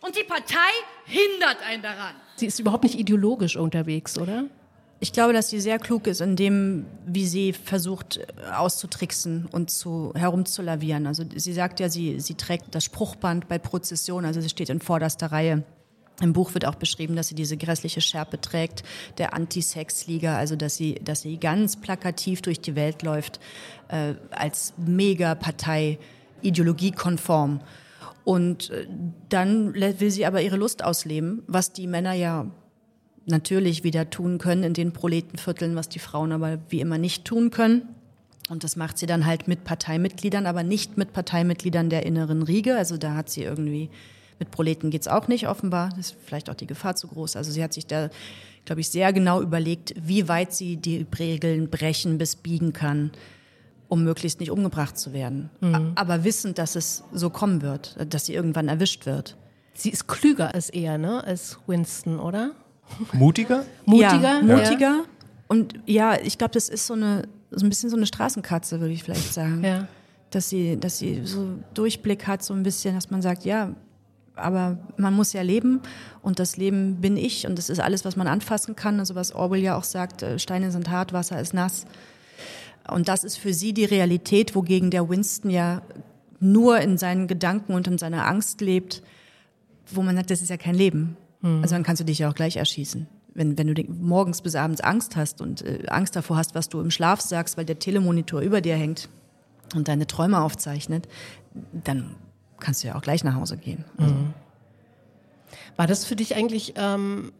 [0.00, 0.70] Und die Partei
[1.04, 2.14] hindert einen daran.
[2.36, 4.44] Sie ist überhaupt nicht ideologisch unterwegs, oder?
[5.02, 9.70] Ich glaube, dass sie sehr klug ist in dem, wie sie versucht äh, auszutricksen und
[9.70, 11.06] zu, herumzulavieren.
[11.06, 14.80] Also sie sagt ja, sie, sie trägt das Spruchband bei Prozession, also sie steht in
[14.80, 15.64] vorderster Reihe.
[16.20, 18.82] Im Buch wird auch beschrieben, dass sie diese grässliche Schärpe trägt,
[19.16, 23.40] der Anti-Sex-Liga, also dass sie, dass sie ganz plakativ durch die Welt läuft,
[23.88, 25.98] äh, als Megapartei,
[26.42, 27.60] ideologiekonform.
[28.24, 28.86] Und äh,
[29.30, 32.50] dann will sie aber ihre Lust ausleben, was die Männer ja
[33.30, 37.50] natürlich wieder tun können in den Proletenvierteln, was die Frauen aber wie immer nicht tun
[37.50, 37.82] können.
[38.48, 42.76] Und das macht sie dann halt mit Parteimitgliedern, aber nicht mit Parteimitgliedern der inneren Riege.
[42.76, 43.88] Also da hat sie irgendwie,
[44.40, 45.90] mit Proleten geht's auch nicht offenbar.
[45.90, 47.36] Das ist vielleicht auch die Gefahr zu groß.
[47.36, 48.10] Also sie hat sich da,
[48.64, 53.12] glaube ich, sehr genau überlegt, wie weit sie die Regeln brechen bis biegen kann,
[53.88, 55.50] um möglichst nicht umgebracht zu werden.
[55.62, 59.36] A- Aber wissend, dass es so kommen wird, dass sie irgendwann erwischt wird.
[59.74, 61.22] Sie ist klüger als er, ne?
[61.24, 62.50] Als Winston, oder?
[63.12, 63.64] Mutiger?
[63.84, 64.40] Mutiger?
[64.40, 65.04] Ja, mutiger.
[65.48, 68.94] Und ja, ich glaube, das ist so eine so ein bisschen so eine Straßenkatze, würde
[68.94, 69.62] ich vielleicht sagen.
[69.64, 69.88] Ja.
[70.30, 73.74] Dass sie, dass sie so Durchblick hat, so ein bisschen, dass man sagt, ja,
[74.36, 75.80] aber man muss ja leben
[76.22, 79.00] und das Leben bin ich und das ist alles, was man anfassen kann.
[79.00, 81.84] Also was Orwell ja auch sagt, äh, Steine sind hart, Wasser ist nass.
[82.88, 85.82] Und das ist für sie die Realität, wogegen der Winston ja
[86.38, 89.02] nur in seinen Gedanken und in seiner Angst lebt,
[89.90, 91.16] wo man sagt, das ist ja kein Leben.
[91.42, 93.06] Also dann kannst du dich ja auch gleich erschießen.
[93.32, 96.80] Wenn, wenn du morgens bis abends Angst hast und äh, Angst davor hast, was du
[96.80, 99.08] im Schlaf sagst, weil der Telemonitor über dir hängt
[99.74, 101.08] und deine Träume aufzeichnet,
[101.84, 102.16] dann
[102.58, 103.84] kannst du ja auch gleich nach Hause gehen.
[103.96, 104.14] Also,
[105.76, 107.32] War das für dich eigentlich ähm,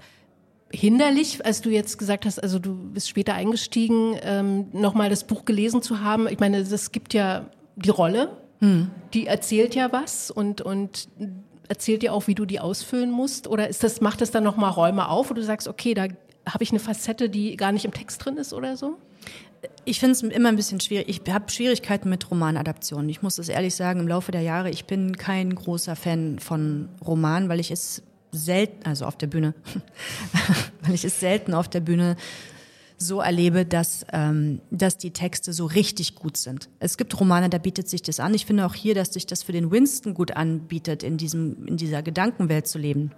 [0.73, 5.45] hinderlich, als du jetzt gesagt hast, also du bist später eingestiegen, ähm, nochmal das Buch
[5.45, 6.29] gelesen zu haben?
[6.29, 8.37] Ich meine, es gibt ja die Rolle,
[9.15, 11.09] die erzählt ja was und, und
[11.71, 13.47] erzählt dir auch, wie du die ausfüllen musst?
[13.47, 16.09] Oder ist das, macht das dann nochmal Räume auf, wo du sagst, okay, da
[16.47, 18.99] habe ich eine Facette, die gar nicht im Text drin ist oder so?
[19.85, 21.09] Ich finde es immer ein bisschen schwierig.
[21.09, 23.09] Ich habe Schwierigkeiten mit Romanadaptionen.
[23.09, 26.89] Ich muss das ehrlich sagen, im Laufe der Jahre, ich bin kein großer Fan von
[27.07, 28.03] Romanen, weil ich es
[28.33, 29.55] selten, also auf der Bühne,
[30.83, 32.17] weil ich es selten auf der Bühne
[33.03, 36.69] so erlebe, dass, ähm, dass die Texte so richtig gut sind.
[36.81, 38.35] Es gibt Romane, da bietet sich das an.
[38.35, 41.79] Ich finde auch hier, dass sich das für den Winston gut anbietet, in, diesem, in
[41.79, 43.13] dieser Gedankenwelt zu leben.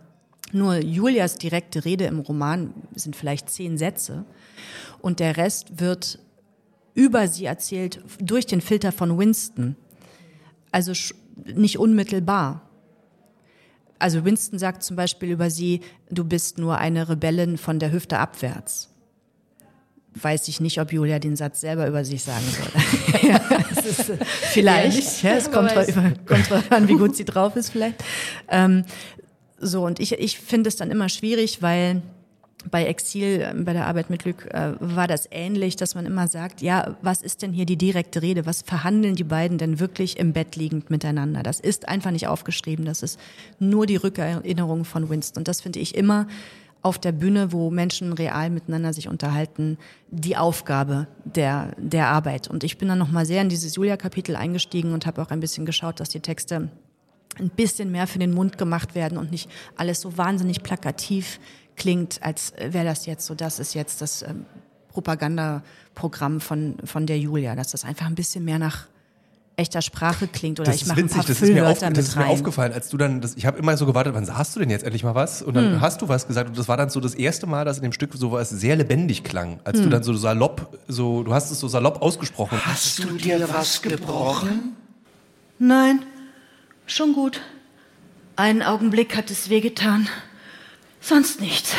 [0.52, 4.24] Nur Julias direkte Rede im Roman sind vielleicht zehn Sätze
[5.00, 6.20] und der Rest wird
[6.94, 9.74] über sie erzählt durch den Filter von Winston.
[10.70, 10.92] Also
[11.44, 12.68] nicht unmittelbar.
[13.98, 18.91] Also Winston sagt zumEl über sie, du bist nur eine Rebellin von der Hüfte abwärts.
[20.14, 23.27] Weiß ich nicht, ob Julia den Satz selber über sich sagen würde.
[23.29, 25.22] ja, es ist, äh, vielleicht.
[25.22, 25.94] Ja, es kommt, weiß.
[25.94, 28.05] drauf, kommt drauf an, wie gut sie drauf ist vielleicht.
[28.48, 28.85] Ähm,
[29.59, 32.03] so, und ich, ich finde es dann immer schwierig, weil
[32.70, 36.29] bei Exil, ähm, bei der Arbeit mit Glück, äh, war das ähnlich, dass man immer
[36.29, 38.46] sagt, ja, was ist denn hier die direkte Rede?
[38.46, 41.42] Was verhandeln die beiden denn wirklich im Bett liegend miteinander?
[41.42, 42.85] Das ist einfach nicht aufgeschrieben.
[42.85, 43.18] Das ist
[43.59, 45.40] nur die Rückerinnerung von Winston.
[45.40, 46.27] Und das finde ich immer
[46.82, 49.78] auf der Bühne, wo Menschen real miteinander sich unterhalten,
[50.10, 52.48] die Aufgabe der, der Arbeit.
[52.48, 55.64] Und ich bin dann nochmal sehr in dieses Julia-Kapitel eingestiegen und habe auch ein bisschen
[55.64, 56.70] geschaut, dass die Texte
[57.38, 61.38] ein bisschen mehr für den Mund gemacht werden und nicht alles so wahnsinnig plakativ
[61.76, 64.44] klingt, als wäre das jetzt so, das ist jetzt das ähm,
[64.88, 68.88] Propagandaprogramm von, von der Julia, dass das einfach ein bisschen mehr nach
[69.56, 71.98] echter Sprache klingt oder Das ich mache ein paar das ist, mir, auf, Füllwörter das
[72.04, 72.32] ist mit mir rein.
[72.32, 74.82] aufgefallen, als du dann, das, ich habe immer so gewartet, wann hast du denn jetzt
[74.84, 75.42] endlich mal was?
[75.42, 75.80] Und dann Hm.
[75.80, 77.92] hast du was gesagt und das war dann so das erste Mal, dass in dem
[77.92, 79.90] Stück sowas sehr lebendig klang, als du Hm.
[79.90, 82.58] dann so salopp, so, du hast es so salopp ausgesprochen.
[82.64, 84.74] Hast du dir was gebrochen?
[85.58, 86.00] Nein,
[86.86, 87.40] schon gut.
[88.36, 90.08] Einen Augenblick hat es wehgetan.
[91.00, 91.72] Sonst nichts.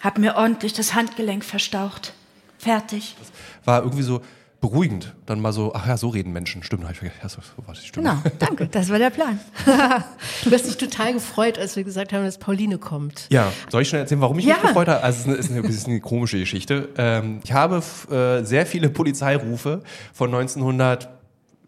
[0.00, 2.14] Hab mir ordentlich das Handgelenk verstaucht.
[2.58, 3.16] Fertig.
[3.64, 4.22] War irgendwie so
[4.60, 5.14] beruhigend.
[5.26, 6.62] Dann mal so, ach ja, so reden Menschen.
[6.62, 7.18] Stimmt, hab ich vergessen.
[7.22, 8.08] Ja, so, war die Stimme.
[8.08, 8.66] Genau, danke.
[8.66, 9.40] Das war der Plan.
[10.44, 13.26] Du hast dich total gefreut, als wir gesagt haben, dass Pauline kommt.
[13.30, 14.54] Ja, soll ich schnell erzählen, warum ich Ja.
[14.54, 15.02] mich gefreut habe?
[15.02, 16.88] Also es ist eine, ist eine, komische Geschichte.
[16.96, 21.08] Ähm, ich habe äh, sehr viele Polizeirufe von 1900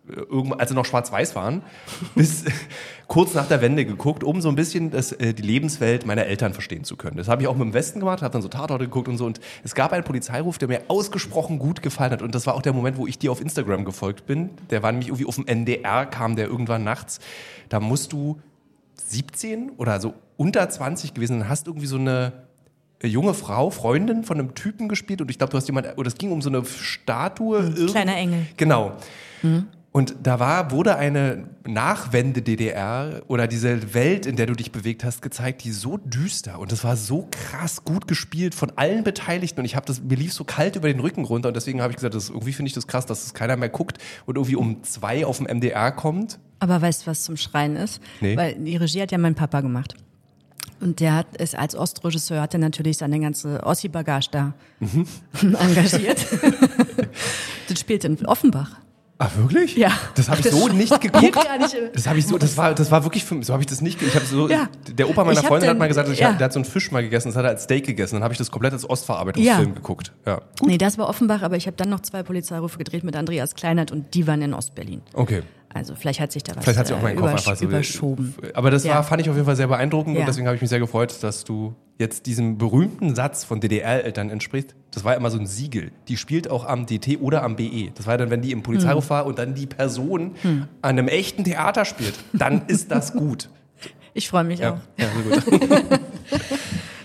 [0.09, 1.63] äh, irgendwann, als sie noch schwarz-weiß waren,
[2.15, 2.45] bis
[3.07, 6.53] kurz nach der Wende geguckt, um so ein bisschen das, äh, die Lebenswelt meiner Eltern
[6.53, 7.17] verstehen zu können.
[7.17, 9.27] Das habe ich auch mit dem Westen gemacht, habe dann so Tatorte geguckt und so.
[9.27, 12.23] Und es gab einen Polizeiruf, der mir ausgesprochen gut gefallen hat.
[12.23, 14.51] Und das war auch der Moment, wo ich dir auf Instagram gefolgt bin.
[14.71, 17.21] Der war nämlich irgendwie auf dem NDR, kam der irgendwann nachts.
[17.69, 18.41] Da musst du
[19.07, 22.33] 17 oder so unter 20 gewesen sein, hast irgendwie so eine
[23.01, 26.09] äh, junge Frau, Freundin von einem Typen gespielt und ich glaube, du hast jemand, oder
[26.09, 27.71] es ging um so eine Statue.
[27.87, 28.47] Kleiner Engel.
[28.57, 28.93] Genau.
[29.93, 35.21] Und da war, wurde eine Nachwende-DDR oder diese Welt, in der du dich bewegt hast,
[35.23, 39.67] gezeigt, die so düster und das war so krass gut gespielt von allen Beteiligten und
[39.67, 41.97] ich habe das, mir lief so kalt über den Rücken runter und deswegen habe ich
[41.97, 44.83] gesagt, das, irgendwie finde ich das krass, dass es keiner mehr guckt und irgendwie um
[44.83, 46.39] zwei auf dem MDR kommt.
[46.59, 48.01] Aber weißt du, was zum Schreien ist?
[48.21, 48.37] Nee.
[48.37, 49.95] Weil die Regie hat ja mein Papa gemacht.
[50.81, 55.07] Und der hat, ist als Ostregisseur hat er natürlich seine ganze Ossi-Bagage da Mhm.
[55.43, 56.27] engagiert.
[57.69, 58.79] das spielt in Offenbach.
[59.25, 59.77] Ah, wirklich?
[59.77, 59.93] Ja.
[60.17, 61.23] Das habe ich Das so nicht geguckt.
[61.23, 63.69] nicht- Das habe ich so, das war, das war wirklich für mich, so habe ich
[63.69, 64.69] das nicht, ich habe so, Ja.
[64.91, 66.31] der Opa meiner Freundin hat dann- mal gesagt, ich ja.
[66.31, 68.25] hab, der hat so einen Fisch mal gegessen, das hat er als Steak gegessen, dann
[68.25, 69.75] habe ich das komplett als Ostverarbeitungsfilm Ja.
[69.75, 70.13] geguckt.
[70.27, 70.41] Ja.
[70.65, 73.93] Nee, das war Offenbach, aber ich habe dann noch zwei Polizeirufe gedreht mit Andreas Kleinert
[73.93, 75.03] und die waren in Ostberlin.
[75.15, 75.43] Okay.
[75.75, 77.57] Also vielleicht hat sich da was Vielleicht hat sich auch äh, mein Kopf übersch einfach
[77.61, 78.35] so überschoben.
[78.55, 80.69] Aber das war, fand ich auf jeden Fall sehr beeindruckend und deswegen habe ich mich
[80.69, 84.75] sehr gefreut, dass du jetzt diesem berühmten Satz von DDR-Eltern entsprichst.
[84.91, 85.91] Das war immer so ein Siegel.
[86.09, 87.91] Die spielt auch am DT oder am BE.
[87.95, 89.11] Das war dann, wenn die im Polizeiruf Hm.
[89.11, 93.49] war und dann die Person an einem echten Theater spielt, dann ist das gut.
[94.15, 94.79] Ich freue mich Ja, auch.
[94.99, 95.07] ja
[95.49, 96.01] sehr gut.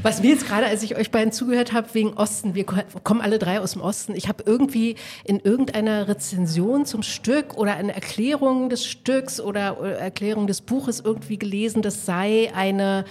[0.03, 3.19] Was mir jetzt gerade, als ich euch beiden zugehört habe, wegen Osten, wir ko- kommen
[3.21, 4.13] alle drei aus dem Osten.
[4.15, 9.91] Ich habe irgendwie in irgendeiner Rezension zum Stück oder eine Erklärung des Stücks oder äh,
[9.99, 13.05] Erklärung des Buches irgendwie gelesen, das sei eine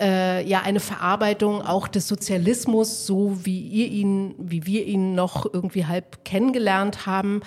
[0.00, 5.46] äh, ja eine Verarbeitung auch des Sozialismus, so wie ihr ihn, wie wir ihn noch
[5.52, 7.42] irgendwie halb kennengelernt haben.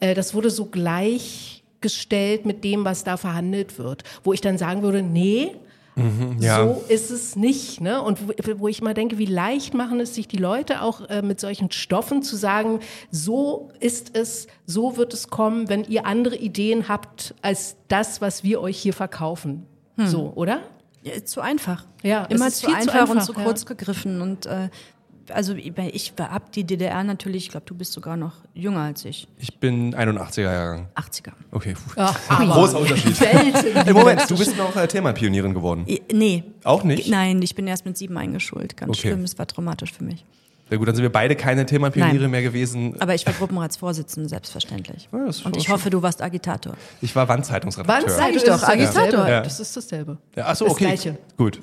[0.00, 4.82] Äh, das wurde so gleichgestellt mit dem, was da verhandelt wird, wo ich dann sagen
[4.82, 5.52] würde, nee,
[5.98, 6.64] Mhm, ja.
[6.64, 7.80] so ist es nicht.
[7.80, 8.00] Ne?
[8.00, 11.22] Und wo, wo ich immer denke, wie leicht machen es sich die Leute auch äh,
[11.22, 16.36] mit solchen Stoffen zu sagen, so ist es, so wird es kommen, wenn ihr andere
[16.36, 19.66] Ideen habt als das, was wir euch hier verkaufen.
[19.96, 20.06] Hm.
[20.06, 20.60] So, oder?
[21.08, 21.84] Ja, ist zu einfach.
[22.02, 23.44] Ja, es Immer ist zu viel zu einfach, und einfach, zu ja.
[23.44, 24.20] kurz gegriffen.
[24.22, 24.68] Und äh,
[25.30, 29.28] also ich habe die DDR natürlich, ich glaube, du bist sogar noch jünger als ich.
[29.38, 30.88] Ich bin 81er Jahrgang.
[30.94, 31.32] 80er.
[31.50, 31.74] Okay.
[31.96, 33.20] Ach, aber- Großer Unterschied.
[33.20, 33.86] Welten.
[33.88, 35.84] Im Moment, du bist noch äh, Thema-Pionierin geworden.
[35.86, 36.44] I- Nee.
[36.64, 37.08] Auch nicht?
[37.10, 38.76] Nein, ich bin erst mit sieben eingeschult.
[38.76, 39.08] Ganz Okay.
[39.08, 40.24] schlimm, es war traumatisch für mich.
[40.68, 42.30] Sehr gut, dann sind wir beide keine Thema-Pioniere Nein.
[42.30, 42.94] mehr gewesen.
[43.00, 45.08] Aber ich war Gruppenratsvorsitzende, selbstverständlich.
[45.12, 46.74] Ja, Und schon- ich hoffe, du warst Agitator.
[47.00, 48.06] Ich war Wandzeitungsredakteur.
[48.08, 49.28] Wann sag ich doch, Agitator.
[49.28, 49.40] Ja.
[49.40, 50.18] Das ist dasselbe.
[50.36, 50.84] Ja, ach so, Das okay.
[50.86, 51.18] Gleiche.
[51.36, 51.58] Gut.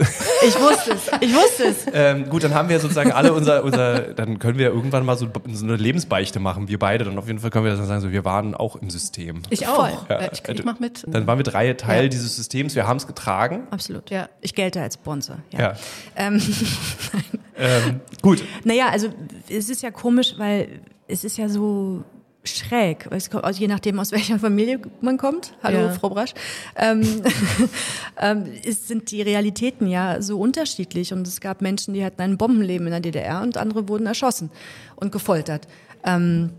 [0.47, 1.85] Ich wusste es, ich wusste es.
[1.93, 5.27] ähm, gut, dann haben wir sozusagen alle unser, unser, dann können wir irgendwann mal so,
[5.51, 7.05] so eine Lebensbeichte machen, wir beide.
[7.05, 9.41] Dann auf jeden Fall können wir dann sagen, so, wir waren auch im System.
[9.49, 10.09] Ich auch.
[10.09, 11.03] Ja, Äh, ich ich mach mit.
[11.07, 12.09] Dann waren wir drei Teil Ja.
[12.09, 13.67] dieses Systems, wir haben es getragen.
[13.71, 14.09] Absolut.
[14.09, 14.29] Ja.
[14.41, 15.37] Ich gelte als Sponsor.
[15.51, 15.59] Ja.
[15.59, 15.73] Ja.
[16.15, 16.41] Ähm,
[17.57, 18.43] Ähm, gut.
[18.63, 19.09] Naja, also
[19.49, 22.03] es ist ja komisch, weil es ist ja so
[22.43, 25.55] schräg, es kommt, also je nachdem, aus welcher Familie man kommt.
[25.63, 25.91] Hallo, Ja.
[25.91, 26.33] Frau Brasch.
[26.75, 27.01] Ähm,
[28.21, 32.37] ähm, es sind die Realitäten ja so unterschiedlich und es gab Menschen, die hatten ein
[32.37, 34.51] Bombenleben in der DDR und andere wurden erschossen
[34.95, 35.67] und gefoltert.
[36.03, 36.51] Ähm,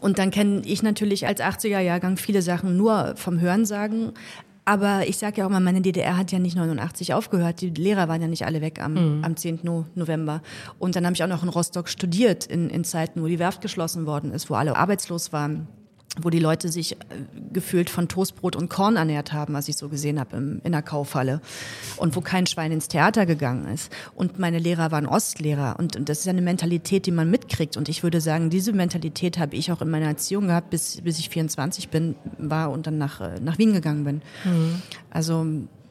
[0.00, 4.12] und dann kenne ich natürlich als 80er-Jahrgang viele Sachen nur vom Hörensagen.
[4.66, 7.60] Aber ich sage ja auch mal, meine DDR hat ja nicht 89 aufgehört.
[7.60, 9.24] Die Lehrer waren ja nicht alle weg am, Mhm.
[9.24, 9.60] am 10.
[9.62, 10.40] No- November.
[10.78, 13.60] Und dann habe ich auch noch in Rostock studiert, in, in Zeiten, wo die Werft
[13.60, 15.66] geschlossen worden ist, wo alle arbeitslos waren
[16.20, 16.96] wo die Leute sich äh,
[17.52, 20.82] gefühlt von Toastbrot und Korn ernährt haben, was ich so gesehen habe im, in der
[20.82, 21.40] Kaufhalle.
[21.96, 23.92] Und wo kein Schwein ins Theater gegangen ist.
[24.14, 25.76] Und meine Lehrer waren Ostlehrer.
[25.78, 27.76] Und, und das ist ja eine Mentalität, die man mitkriegt.
[27.76, 31.18] Und ich würde sagen, diese Mentalität habe ich auch in meiner Erziehung gehabt, bis, bis
[31.18, 34.22] ich 24 bin, war und dann nach, äh, nach Wien gegangen bin.
[34.44, 34.82] Mhm.
[35.10, 35.46] Also,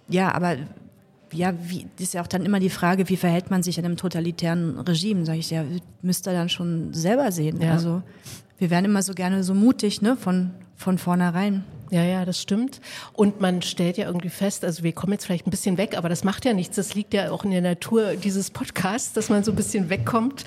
[0.08, 0.58] ja, aber
[1.34, 3.86] ja, wie, das ist ja auch dann immer die Frage, wie verhält man sich in
[3.86, 5.26] einem totalitären Regime?
[5.26, 5.64] Sage ich, ja,
[6.02, 7.60] müsst ihr dann schon selber sehen.
[7.60, 7.72] Ja.
[7.74, 8.04] Also
[8.58, 11.64] wir werden immer so gerne so mutig, ne, von, von vornherein.
[11.94, 12.82] Ja, ja, das stimmt.
[13.14, 16.10] Und man stellt ja irgendwie fest, also wir kommen jetzt vielleicht ein bisschen weg, aber
[16.10, 16.76] das macht ja nichts.
[16.76, 20.44] Das liegt ja auch in der Natur dieses Podcasts, dass man so ein bisschen wegkommt.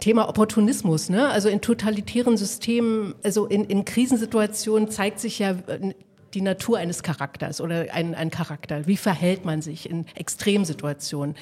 [0.00, 1.30] Thema Opportunismus, ne?
[1.30, 5.94] Also in totalitären Systemen, also in, in Krisensituationen zeigt sich ja äh,
[6.34, 8.86] die Natur eines Charakters oder ein, ein Charakter.
[8.86, 11.34] Wie verhält man sich in Extremsituationen?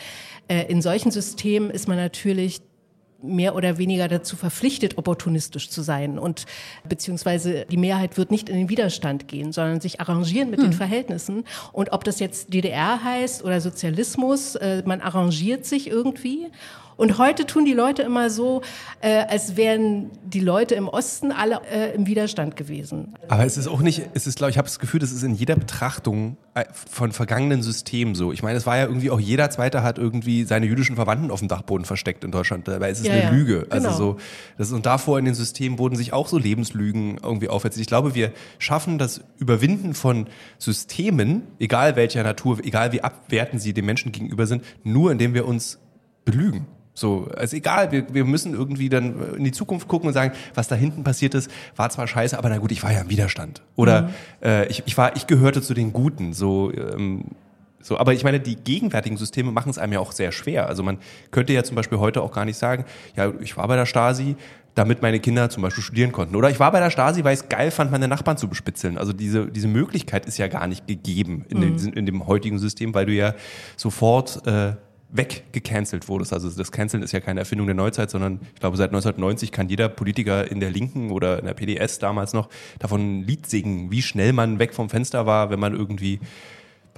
[0.47, 2.61] Äh, in solchen Systemen ist man natürlich
[3.21, 6.47] mehr oder weniger dazu verpflichtet, opportunistisch zu sein und
[6.89, 11.45] beziehungsweise die Mehrheit wird nicht in den Widerstand gehen, sondern sich arrangieren mit den Verhältnissen.
[11.73, 16.47] Und ob das jetzt DDR heißt oder Sozialismus, äh, man arrangiert sich irgendwie.
[16.99, 18.61] Und heute tun die Leute immer so,
[19.01, 23.15] äh, als wären die Leute im Osten alle äh, im Widerstand gewesen.
[23.29, 25.37] Aber es ist auch nicht, es ist, glaube ich, habe das Gefühl, das ist in
[25.37, 28.33] jeder Betrachtung äh, von vergangenen Systemen so.
[28.33, 31.39] Ich meine, es war ja irgendwie auch jeder Zweite hat irgendwie seine jüdischen Verwandten auf
[31.39, 32.67] dem Dachboden versteckt in Deutschland.
[32.67, 33.31] Dabei ist es Ja, eine ja.
[33.31, 33.67] Lüge.
[33.71, 33.97] Also Genau.
[33.97, 34.17] so,
[34.59, 37.77] das ist, und davor in den Systemen wurden sich auch so Lebenslügen irgendwie aufwärts.
[37.77, 40.27] Ich glaube, wir schaffen das Überwinden von
[40.59, 45.47] Systemen, egal welcher Natur, egal wie abwertend sie dem Menschen gegenüber sind, nur indem wir
[45.47, 45.79] uns
[46.25, 46.67] belügen.
[46.99, 50.67] So, also egal, wir, wir müssen irgendwie dann in die Zukunft gucken und sagen, was
[50.69, 53.63] da hinten passiert ist, war zwar scheiße, aber na gut, ich war ja im Widerstand.
[53.77, 54.09] Oder Mhm.
[54.43, 56.33] äh, ich, ich war, ich gehörte zu den Guten.
[56.33, 57.25] So, ähm,
[57.81, 60.67] so, aber ich meine, die gegenwärtigen Systeme machen es einem ja auch sehr schwer.
[60.67, 60.99] Also man
[61.31, 62.85] könnte ja zum Beispiel heute auch gar nicht sagen,
[63.17, 64.35] ja, ich war bei der Stasi,
[64.75, 66.35] damit meine Kinder zum Beispiel studieren konnten.
[66.37, 68.99] Oder ich war bei der Stasi, weil ich es geil fand, meine Nachbarn zu bespitzeln.
[68.99, 71.77] Also diese, diese Möglichkeit ist ja gar nicht gegeben in, Mhm.
[71.79, 73.35] dem, in dem heutigen System, weil du ja
[73.77, 74.73] sofort äh,
[75.11, 76.33] weggecancelt wurdest.
[76.33, 79.69] Also das Canceln ist ja keine Erfindung der Neuzeit, sondern ich glaube seit 1990 kann
[79.69, 83.91] jeder Politiker in der Linken oder in der PDS damals noch davon ein Lied singen,
[83.91, 86.21] wie schnell man weg vom Fenster war, wenn man irgendwie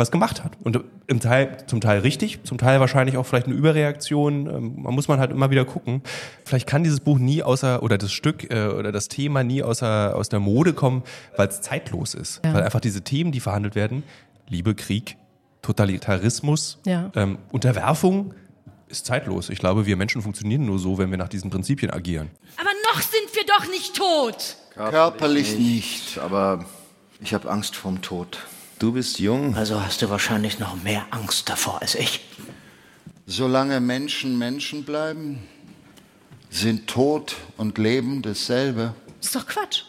[0.00, 0.56] was gemacht hat.
[0.64, 4.46] Und im Teil, zum Teil richtig, zum Teil wahrscheinlich auch vielleicht eine Überreaktion.
[4.46, 6.02] Ähm, Man muss man halt immer wieder gucken.
[6.44, 10.16] Vielleicht kann dieses Buch nie außer, oder das Stück äh, oder das Thema nie außer,
[10.16, 11.02] aus der Mode kommen,
[11.36, 12.40] weil es zeitlos ist.
[12.44, 12.54] Ja.
[12.54, 14.02] Weil einfach diese Themen, die verhandelt werden,
[14.48, 15.16] Liebe, Krieg,
[15.62, 17.10] Totalitarismus, Ja.
[17.14, 18.34] ähm, Unterwerfung,
[18.88, 19.50] ist zeitlos.
[19.50, 22.30] Ich glaube, wir Menschen funktionieren nur so, wenn wir nach diesen Prinzipien agieren.
[22.56, 24.56] Aber noch sind wir doch nicht tot.
[24.74, 26.64] Körperlich nicht, aber
[27.20, 28.38] ich habe Angst vorm Tod.
[28.78, 29.54] Du bist jung.
[29.54, 32.20] Also hast du wahrscheinlich noch mehr Angst davor als ich.
[33.26, 35.38] Solange Menschen Menschen bleiben,
[36.48, 38.94] sind Tod und Leben dasselbe.
[39.18, 39.82] Das ist doch Quatsch.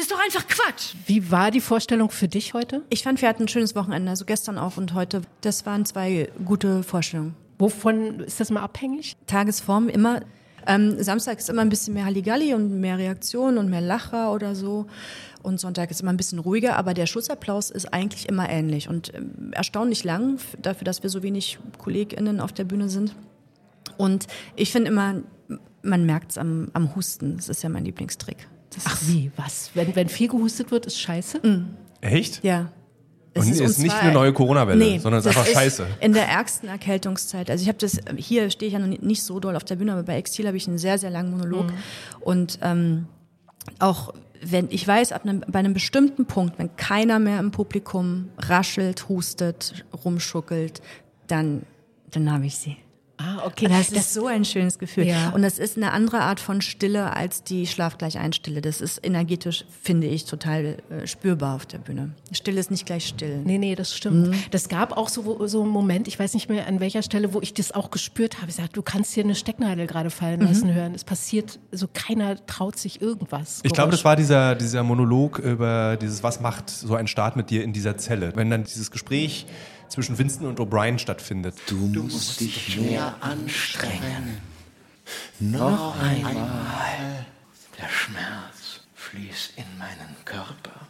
[0.00, 0.94] Das ist doch einfach Quatsch.
[1.04, 2.82] Wie war die Vorstellung für dich heute?
[2.88, 5.20] Ich fand, wir hatten ein schönes Wochenende, also gestern auch und heute.
[5.42, 7.36] Das waren zwei gute Vorstellungen.
[7.58, 9.18] Wovon ist das mal abhängig?
[9.26, 10.22] Tagesform immer.
[10.66, 14.54] Ähm, Samstag ist immer ein bisschen mehr Halligalli und mehr Reaktion und mehr Lacher oder
[14.54, 14.86] so.
[15.42, 19.12] Und Sonntag ist immer ein bisschen ruhiger, aber der Schussapplaus ist eigentlich immer ähnlich und
[19.14, 23.14] ähm, erstaunlich lang dafür, dass wir so wenig KollegInnen auf der Bühne sind.
[23.98, 25.16] Und ich finde immer,
[25.82, 27.36] man merkt es am, am Husten.
[27.36, 28.48] Das ist ja mein Lieblingstrick.
[28.74, 29.70] Das Ach wie, was?
[29.74, 31.40] Wenn, wenn viel gehustet wird, ist scheiße?
[32.00, 32.42] Echt?
[32.44, 32.72] Ja.
[33.36, 35.86] Und Es ist nicht eine neue Corona-Welle, Nee, sondern es ist einfach scheiße.
[36.00, 37.48] In der ärgsten Erkältungszeit.
[37.48, 39.92] Also ich habe das, hier stehe ich ja noch nicht so doll auf der Bühne,
[39.92, 41.66] aber bei Exil habe ich einen sehr, sehr langen Monolog.
[41.66, 41.74] Mhm.
[42.20, 43.06] Und ähm,
[43.78, 48.30] auch wenn ich weiß, ab einem, bei einem bestimmten Punkt, wenn keiner mehr im Publikum
[48.38, 50.80] raschelt, hustet, rumschuckelt,
[51.26, 51.62] dann,
[52.10, 52.76] dann habe ich sie.
[53.20, 53.66] Ah, okay.
[53.68, 55.06] Das, ist so ein schönes Gefühl.
[55.06, 55.30] Ja.
[55.30, 58.62] Und das ist eine andere Art von Stille als die Schlaf gleich ein Stille.
[58.62, 62.12] Das ist energetisch, finde ich, total äh, spürbar auf der Bühne.
[62.32, 63.42] Stille ist nicht gleich still.
[63.44, 64.34] Nee, nee, das stimmt.
[64.52, 67.40] Das gab auch so, so einen Moment, ich weiß nicht mehr an welcher Stelle, wo
[67.42, 68.48] ich das auch gespürt habe.
[68.48, 70.94] Ich sagte, du kannst hier eine Stecknadel gerade fallen lassen hören.
[70.94, 73.60] Es passiert, so keiner traut sich irgendwas.
[73.64, 77.50] Ich glaube, das war dieser, dieser Monolog über dieses, was macht so ein Start mit
[77.50, 78.32] dir in dieser Zelle.
[78.34, 79.46] Wenn dann dieses Gespräch
[79.90, 81.56] zwischen Winston und O'Brien stattfindet.
[81.66, 84.40] Du musst dich mehr anstrengen.
[85.38, 87.26] Noch einmal.
[87.78, 90.86] Der Schmerz fließt in meinen Körper,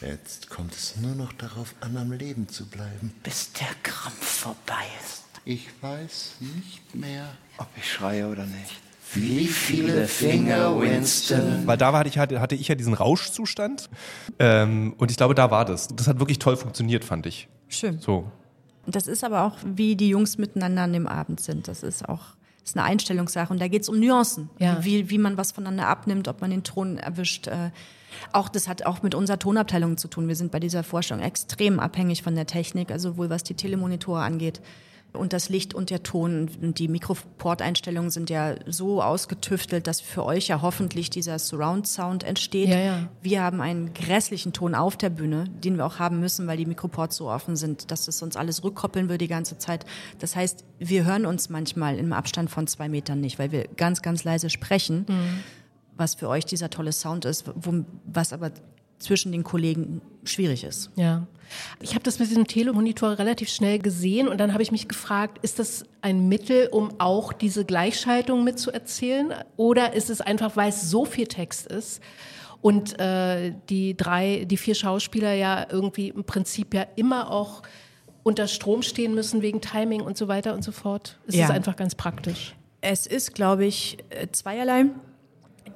[0.00, 3.12] Jetzt kommt es nur noch darauf an, am Leben zu bleiben.
[3.24, 5.24] bis der Krampf vorbei ist.
[5.44, 7.36] Ich weiß nicht mehr.
[7.56, 8.80] Ob ich schreie oder nicht.
[9.14, 11.66] Wie viele Finger, Winston?
[11.66, 13.88] Weil da war, ich, hatte, hatte ich ja diesen Rauschzustand.
[14.38, 15.88] Ähm, und ich glaube, da war das.
[15.88, 17.48] Das hat wirklich toll funktioniert, fand ich.
[17.68, 17.98] Schön.
[18.00, 18.30] So.
[18.86, 21.68] Das ist aber auch, wie die Jungs miteinander an dem Abend sind.
[21.68, 22.20] Das ist auch
[22.60, 23.50] das ist eine Einstellungssache.
[23.50, 24.50] Und da geht es um Nuancen.
[24.58, 24.84] Ja.
[24.84, 27.46] Wie, wie man was voneinander abnimmt, ob man den Ton erwischt.
[27.46, 27.70] Äh,
[28.32, 30.28] auch das hat auch mit unserer Tonabteilung zu tun.
[30.28, 34.20] Wir sind bei dieser Forschung extrem abhängig von der Technik, also sowohl was die Telemonitore
[34.20, 34.60] angeht
[35.12, 40.24] und das Licht und der Ton und die Mikroport-Einstellungen sind ja so ausgetüftelt, dass für
[40.24, 42.68] euch ja hoffentlich dieser Surround-Sound entsteht.
[42.68, 43.08] Ja, ja.
[43.22, 46.66] Wir haben einen grässlichen Ton auf der Bühne, den wir auch haben müssen, weil die
[46.66, 49.86] Mikroports so offen sind, dass es uns alles rückkoppeln würde die ganze Zeit.
[50.18, 54.02] Das heißt, wir hören uns manchmal im Abstand von zwei Metern nicht, weil wir ganz,
[54.02, 55.06] ganz leise sprechen,
[55.96, 58.52] was für euch dieser tolle Sound ist, wo, was aber
[58.98, 60.90] zwischen den Kollegen schwierig ist.
[60.96, 61.26] Ja.
[61.80, 65.38] Ich habe das mit diesem Telemonitor relativ schnell gesehen und dann habe ich mich gefragt,
[65.42, 69.32] ist das ein Mittel, um auch diese Gleichschaltung mitzuerzählen?
[69.56, 72.02] Oder ist es einfach, weil es so viel Text ist
[72.60, 77.62] und äh, die drei, die vier Schauspieler ja irgendwie im Prinzip ja immer auch
[78.24, 81.18] unter Strom stehen müssen wegen Timing und so weiter und so fort?
[81.26, 81.46] Ist Ja.
[81.46, 82.54] es einfach ganz praktisch?
[82.82, 84.84] Es ist, glaube ich, äh, zweierlei.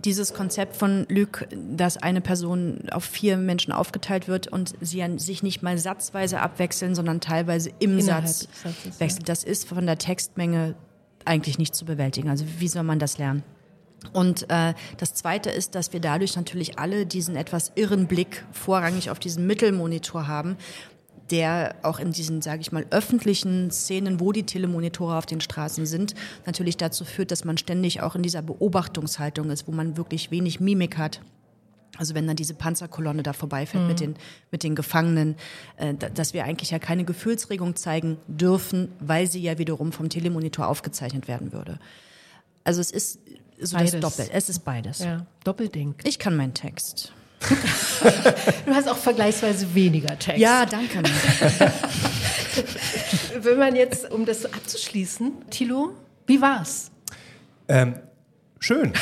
[0.04, 5.18] Dieses Konzept von Luc, dass eine Person auf vier Menschen aufgeteilt wird und sie an
[5.18, 9.24] sich nicht mal satzweise abwechseln, sondern teilweise im Innerhalb Satz Satzes, wechseln.
[9.26, 10.74] Das ist von der Textmenge
[11.24, 12.28] eigentlich nicht zu bewältigen.
[12.28, 13.44] Also wie soll man das lernen?
[14.12, 19.10] Und äh, das Zweite ist, dass wir dadurch natürlich alle diesen etwas irren Blick vorrangig
[19.10, 20.56] auf diesen Mittelmonitor haben,
[21.32, 25.86] der auch in diesen, sage ich mal, öffentlichen Szenen, wo die Telemonitore auf den Straßen
[25.86, 26.14] sind,
[26.46, 30.60] natürlich dazu führt, dass man ständig auch in dieser Beobachtungshaltung ist, wo man wirklich wenig
[30.60, 31.20] Mimik hat.
[31.98, 34.14] Also wenn dann diese Panzerkolonne da vorbeifährt mit, den,
[34.50, 35.34] mit den Gefangenen,
[35.76, 40.08] äh, da- dass wir eigentlich ja keine Gefühlsregung zeigen dürfen, weil sie ja wiederum vom
[40.08, 41.78] Telemonitor aufgezeichnet werden würde.
[42.64, 43.18] Also es ist
[43.60, 44.00] so das Beides.
[44.00, 44.26] Doppel.
[44.32, 44.98] Es ist beides.
[45.00, 45.94] Ja, Doppelding.
[46.04, 47.12] Ich kann meinen Text.
[48.66, 50.40] Du hast auch vergleichsweise weniger Text.
[50.40, 51.02] Ja, danke.
[53.40, 55.92] Wenn man jetzt, um das abzuschließen, Thilo,
[56.26, 56.90] wie war's?
[57.68, 57.94] Ähm,
[58.58, 58.94] schön.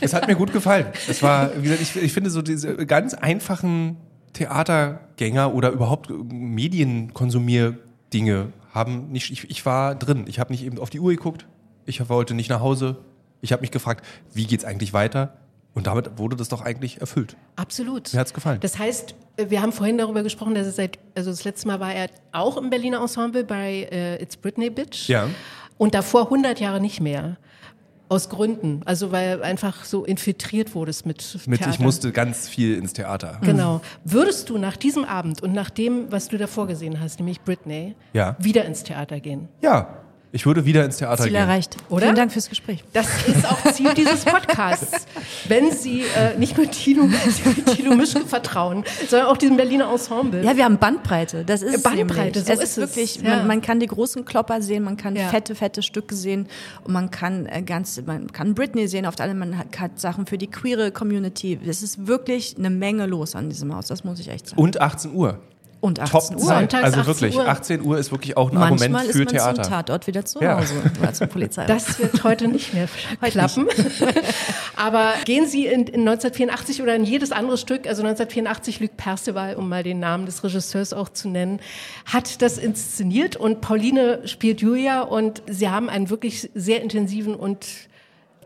[0.00, 0.86] es hat mir gut gefallen.
[1.08, 3.96] Es war, wie gesagt, ich, ich finde so diese ganz einfachen
[4.32, 10.24] Theatergänger oder überhaupt Medienkonsumier-Dinge haben nicht, ich, ich war drin.
[10.26, 11.46] Ich habe nicht eben auf die Uhr geguckt.
[11.86, 12.96] Ich wollte nicht nach Hause.
[13.40, 15.36] Ich habe mich gefragt, wie geht's eigentlich weiter?
[15.74, 17.36] Und damit wurde das doch eigentlich erfüllt.
[17.56, 18.12] Absolut.
[18.14, 18.60] Mir hat's gefallen.
[18.60, 19.14] Das heißt,
[19.48, 22.56] wir haben vorhin darüber gesprochen, dass er seit, also das letzte Mal war er auch
[22.56, 25.08] im Berliner Ensemble bei äh, It's Britney Bitch.
[25.08, 25.28] Ja.
[25.76, 27.36] Und davor 100 Jahre nicht mehr.
[28.08, 28.82] Aus Gründen.
[28.84, 31.74] Also weil einfach so infiltriert wurdest mit, Mit, Theater.
[31.74, 33.38] ich musste ganz viel ins Theater.
[33.42, 33.80] Genau.
[34.04, 37.96] Würdest du nach diesem Abend und nach dem, was du davor gesehen hast, nämlich Britney,
[38.12, 38.36] Ja.
[38.38, 39.48] wieder ins Theater gehen?
[39.62, 39.88] Ja.
[40.32, 41.40] Ich würde wieder ins Theater Ziel gehen.
[41.40, 41.76] erreicht.
[41.88, 42.02] Oder?
[42.06, 42.82] Vielen Dank fürs Gespräch.
[42.92, 45.06] Das ist auch Ziel dieses Podcasts.
[45.48, 47.08] Wenn Sie äh, nicht nur Tilo,
[47.74, 50.44] Tilo Mischke vertrauen, sondern auch diesem Berliner Ensemble.
[50.44, 51.44] Ja, wir haben Bandbreite.
[51.44, 52.64] Das ist Bandbreite, es so nämlich.
[52.64, 52.90] ist es es.
[52.96, 53.16] ist wirklich.
[53.22, 53.36] Ja.
[53.38, 55.28] Man, man kann die großen Klopper sehen, man kann Ja.
[55.28, 56.48] fette, fette Stücke sehen
[56.84, 59.06] und man kann äh, ganz, man kann Britney sehen.
[59.06, 61.58] Auf der anderen, man hat, hat Sachen für die queere Community.
[61.66, 63.86] Es ist wirklich eine Menge los an diesem Haus.
[63.86, 64.60] Das muss ich echt sagen.
[64.62, 65.38] Und 18 Uhr.
[65.84, 66.46] Und 18 Top Uhr.
[66.46, 67.46] Sonntags Also 18 wirklich, Uhr.
[67.46, 69.62] 18 Uhr ist wirklich auch ein Manchmal Argument ist für man Theater.
[69.62, 70.58] zum Tatort wieder zu Ja.
[70.58, 71.66] Hause oder zur Polizei.
[71.66, 72.88] Das wird heute nicht mehr
[73.22, 73.66] klappen.
[74.76, 79.56] Aber gehen Sie in, in 1984 oder in jedes andere Stück, also 1984 Luc Perceval,
[79.56, 81.60] um mal den Namen des Regisseurs auch zu nennen,
[82.06, 87.66] hat das inszeniert und Pauline spielt Julia und sie haben einen wirklich sehr intensiven und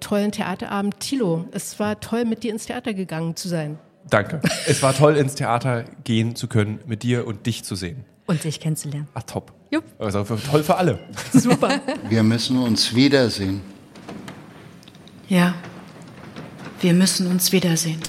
[0.01, 0.99] tollen Theaterabend.
[0.99, 3.78] Tilo, es war toll, mit dir ins Theater gegangen zu sein.
[4.11, 4.40] Danke.
[4.66, 8.04] Es war toll, ins Theater gehen zu können, mit dir und dich zu sehen.
[8.26, 9.09] und dich kennenzulernen.
[9.14, 9.52] Ach, top.
[9.70, 9.84] Jupp.
[9.98, 10.98] Also toll für alle.
[11.32, 11.80] Super.
[12.09, 13.61] Wir müssen uns wiedersehen.
[15.28, 15.54] Ja,
[16.80, 18.00] wir müssen uns wiedersehen.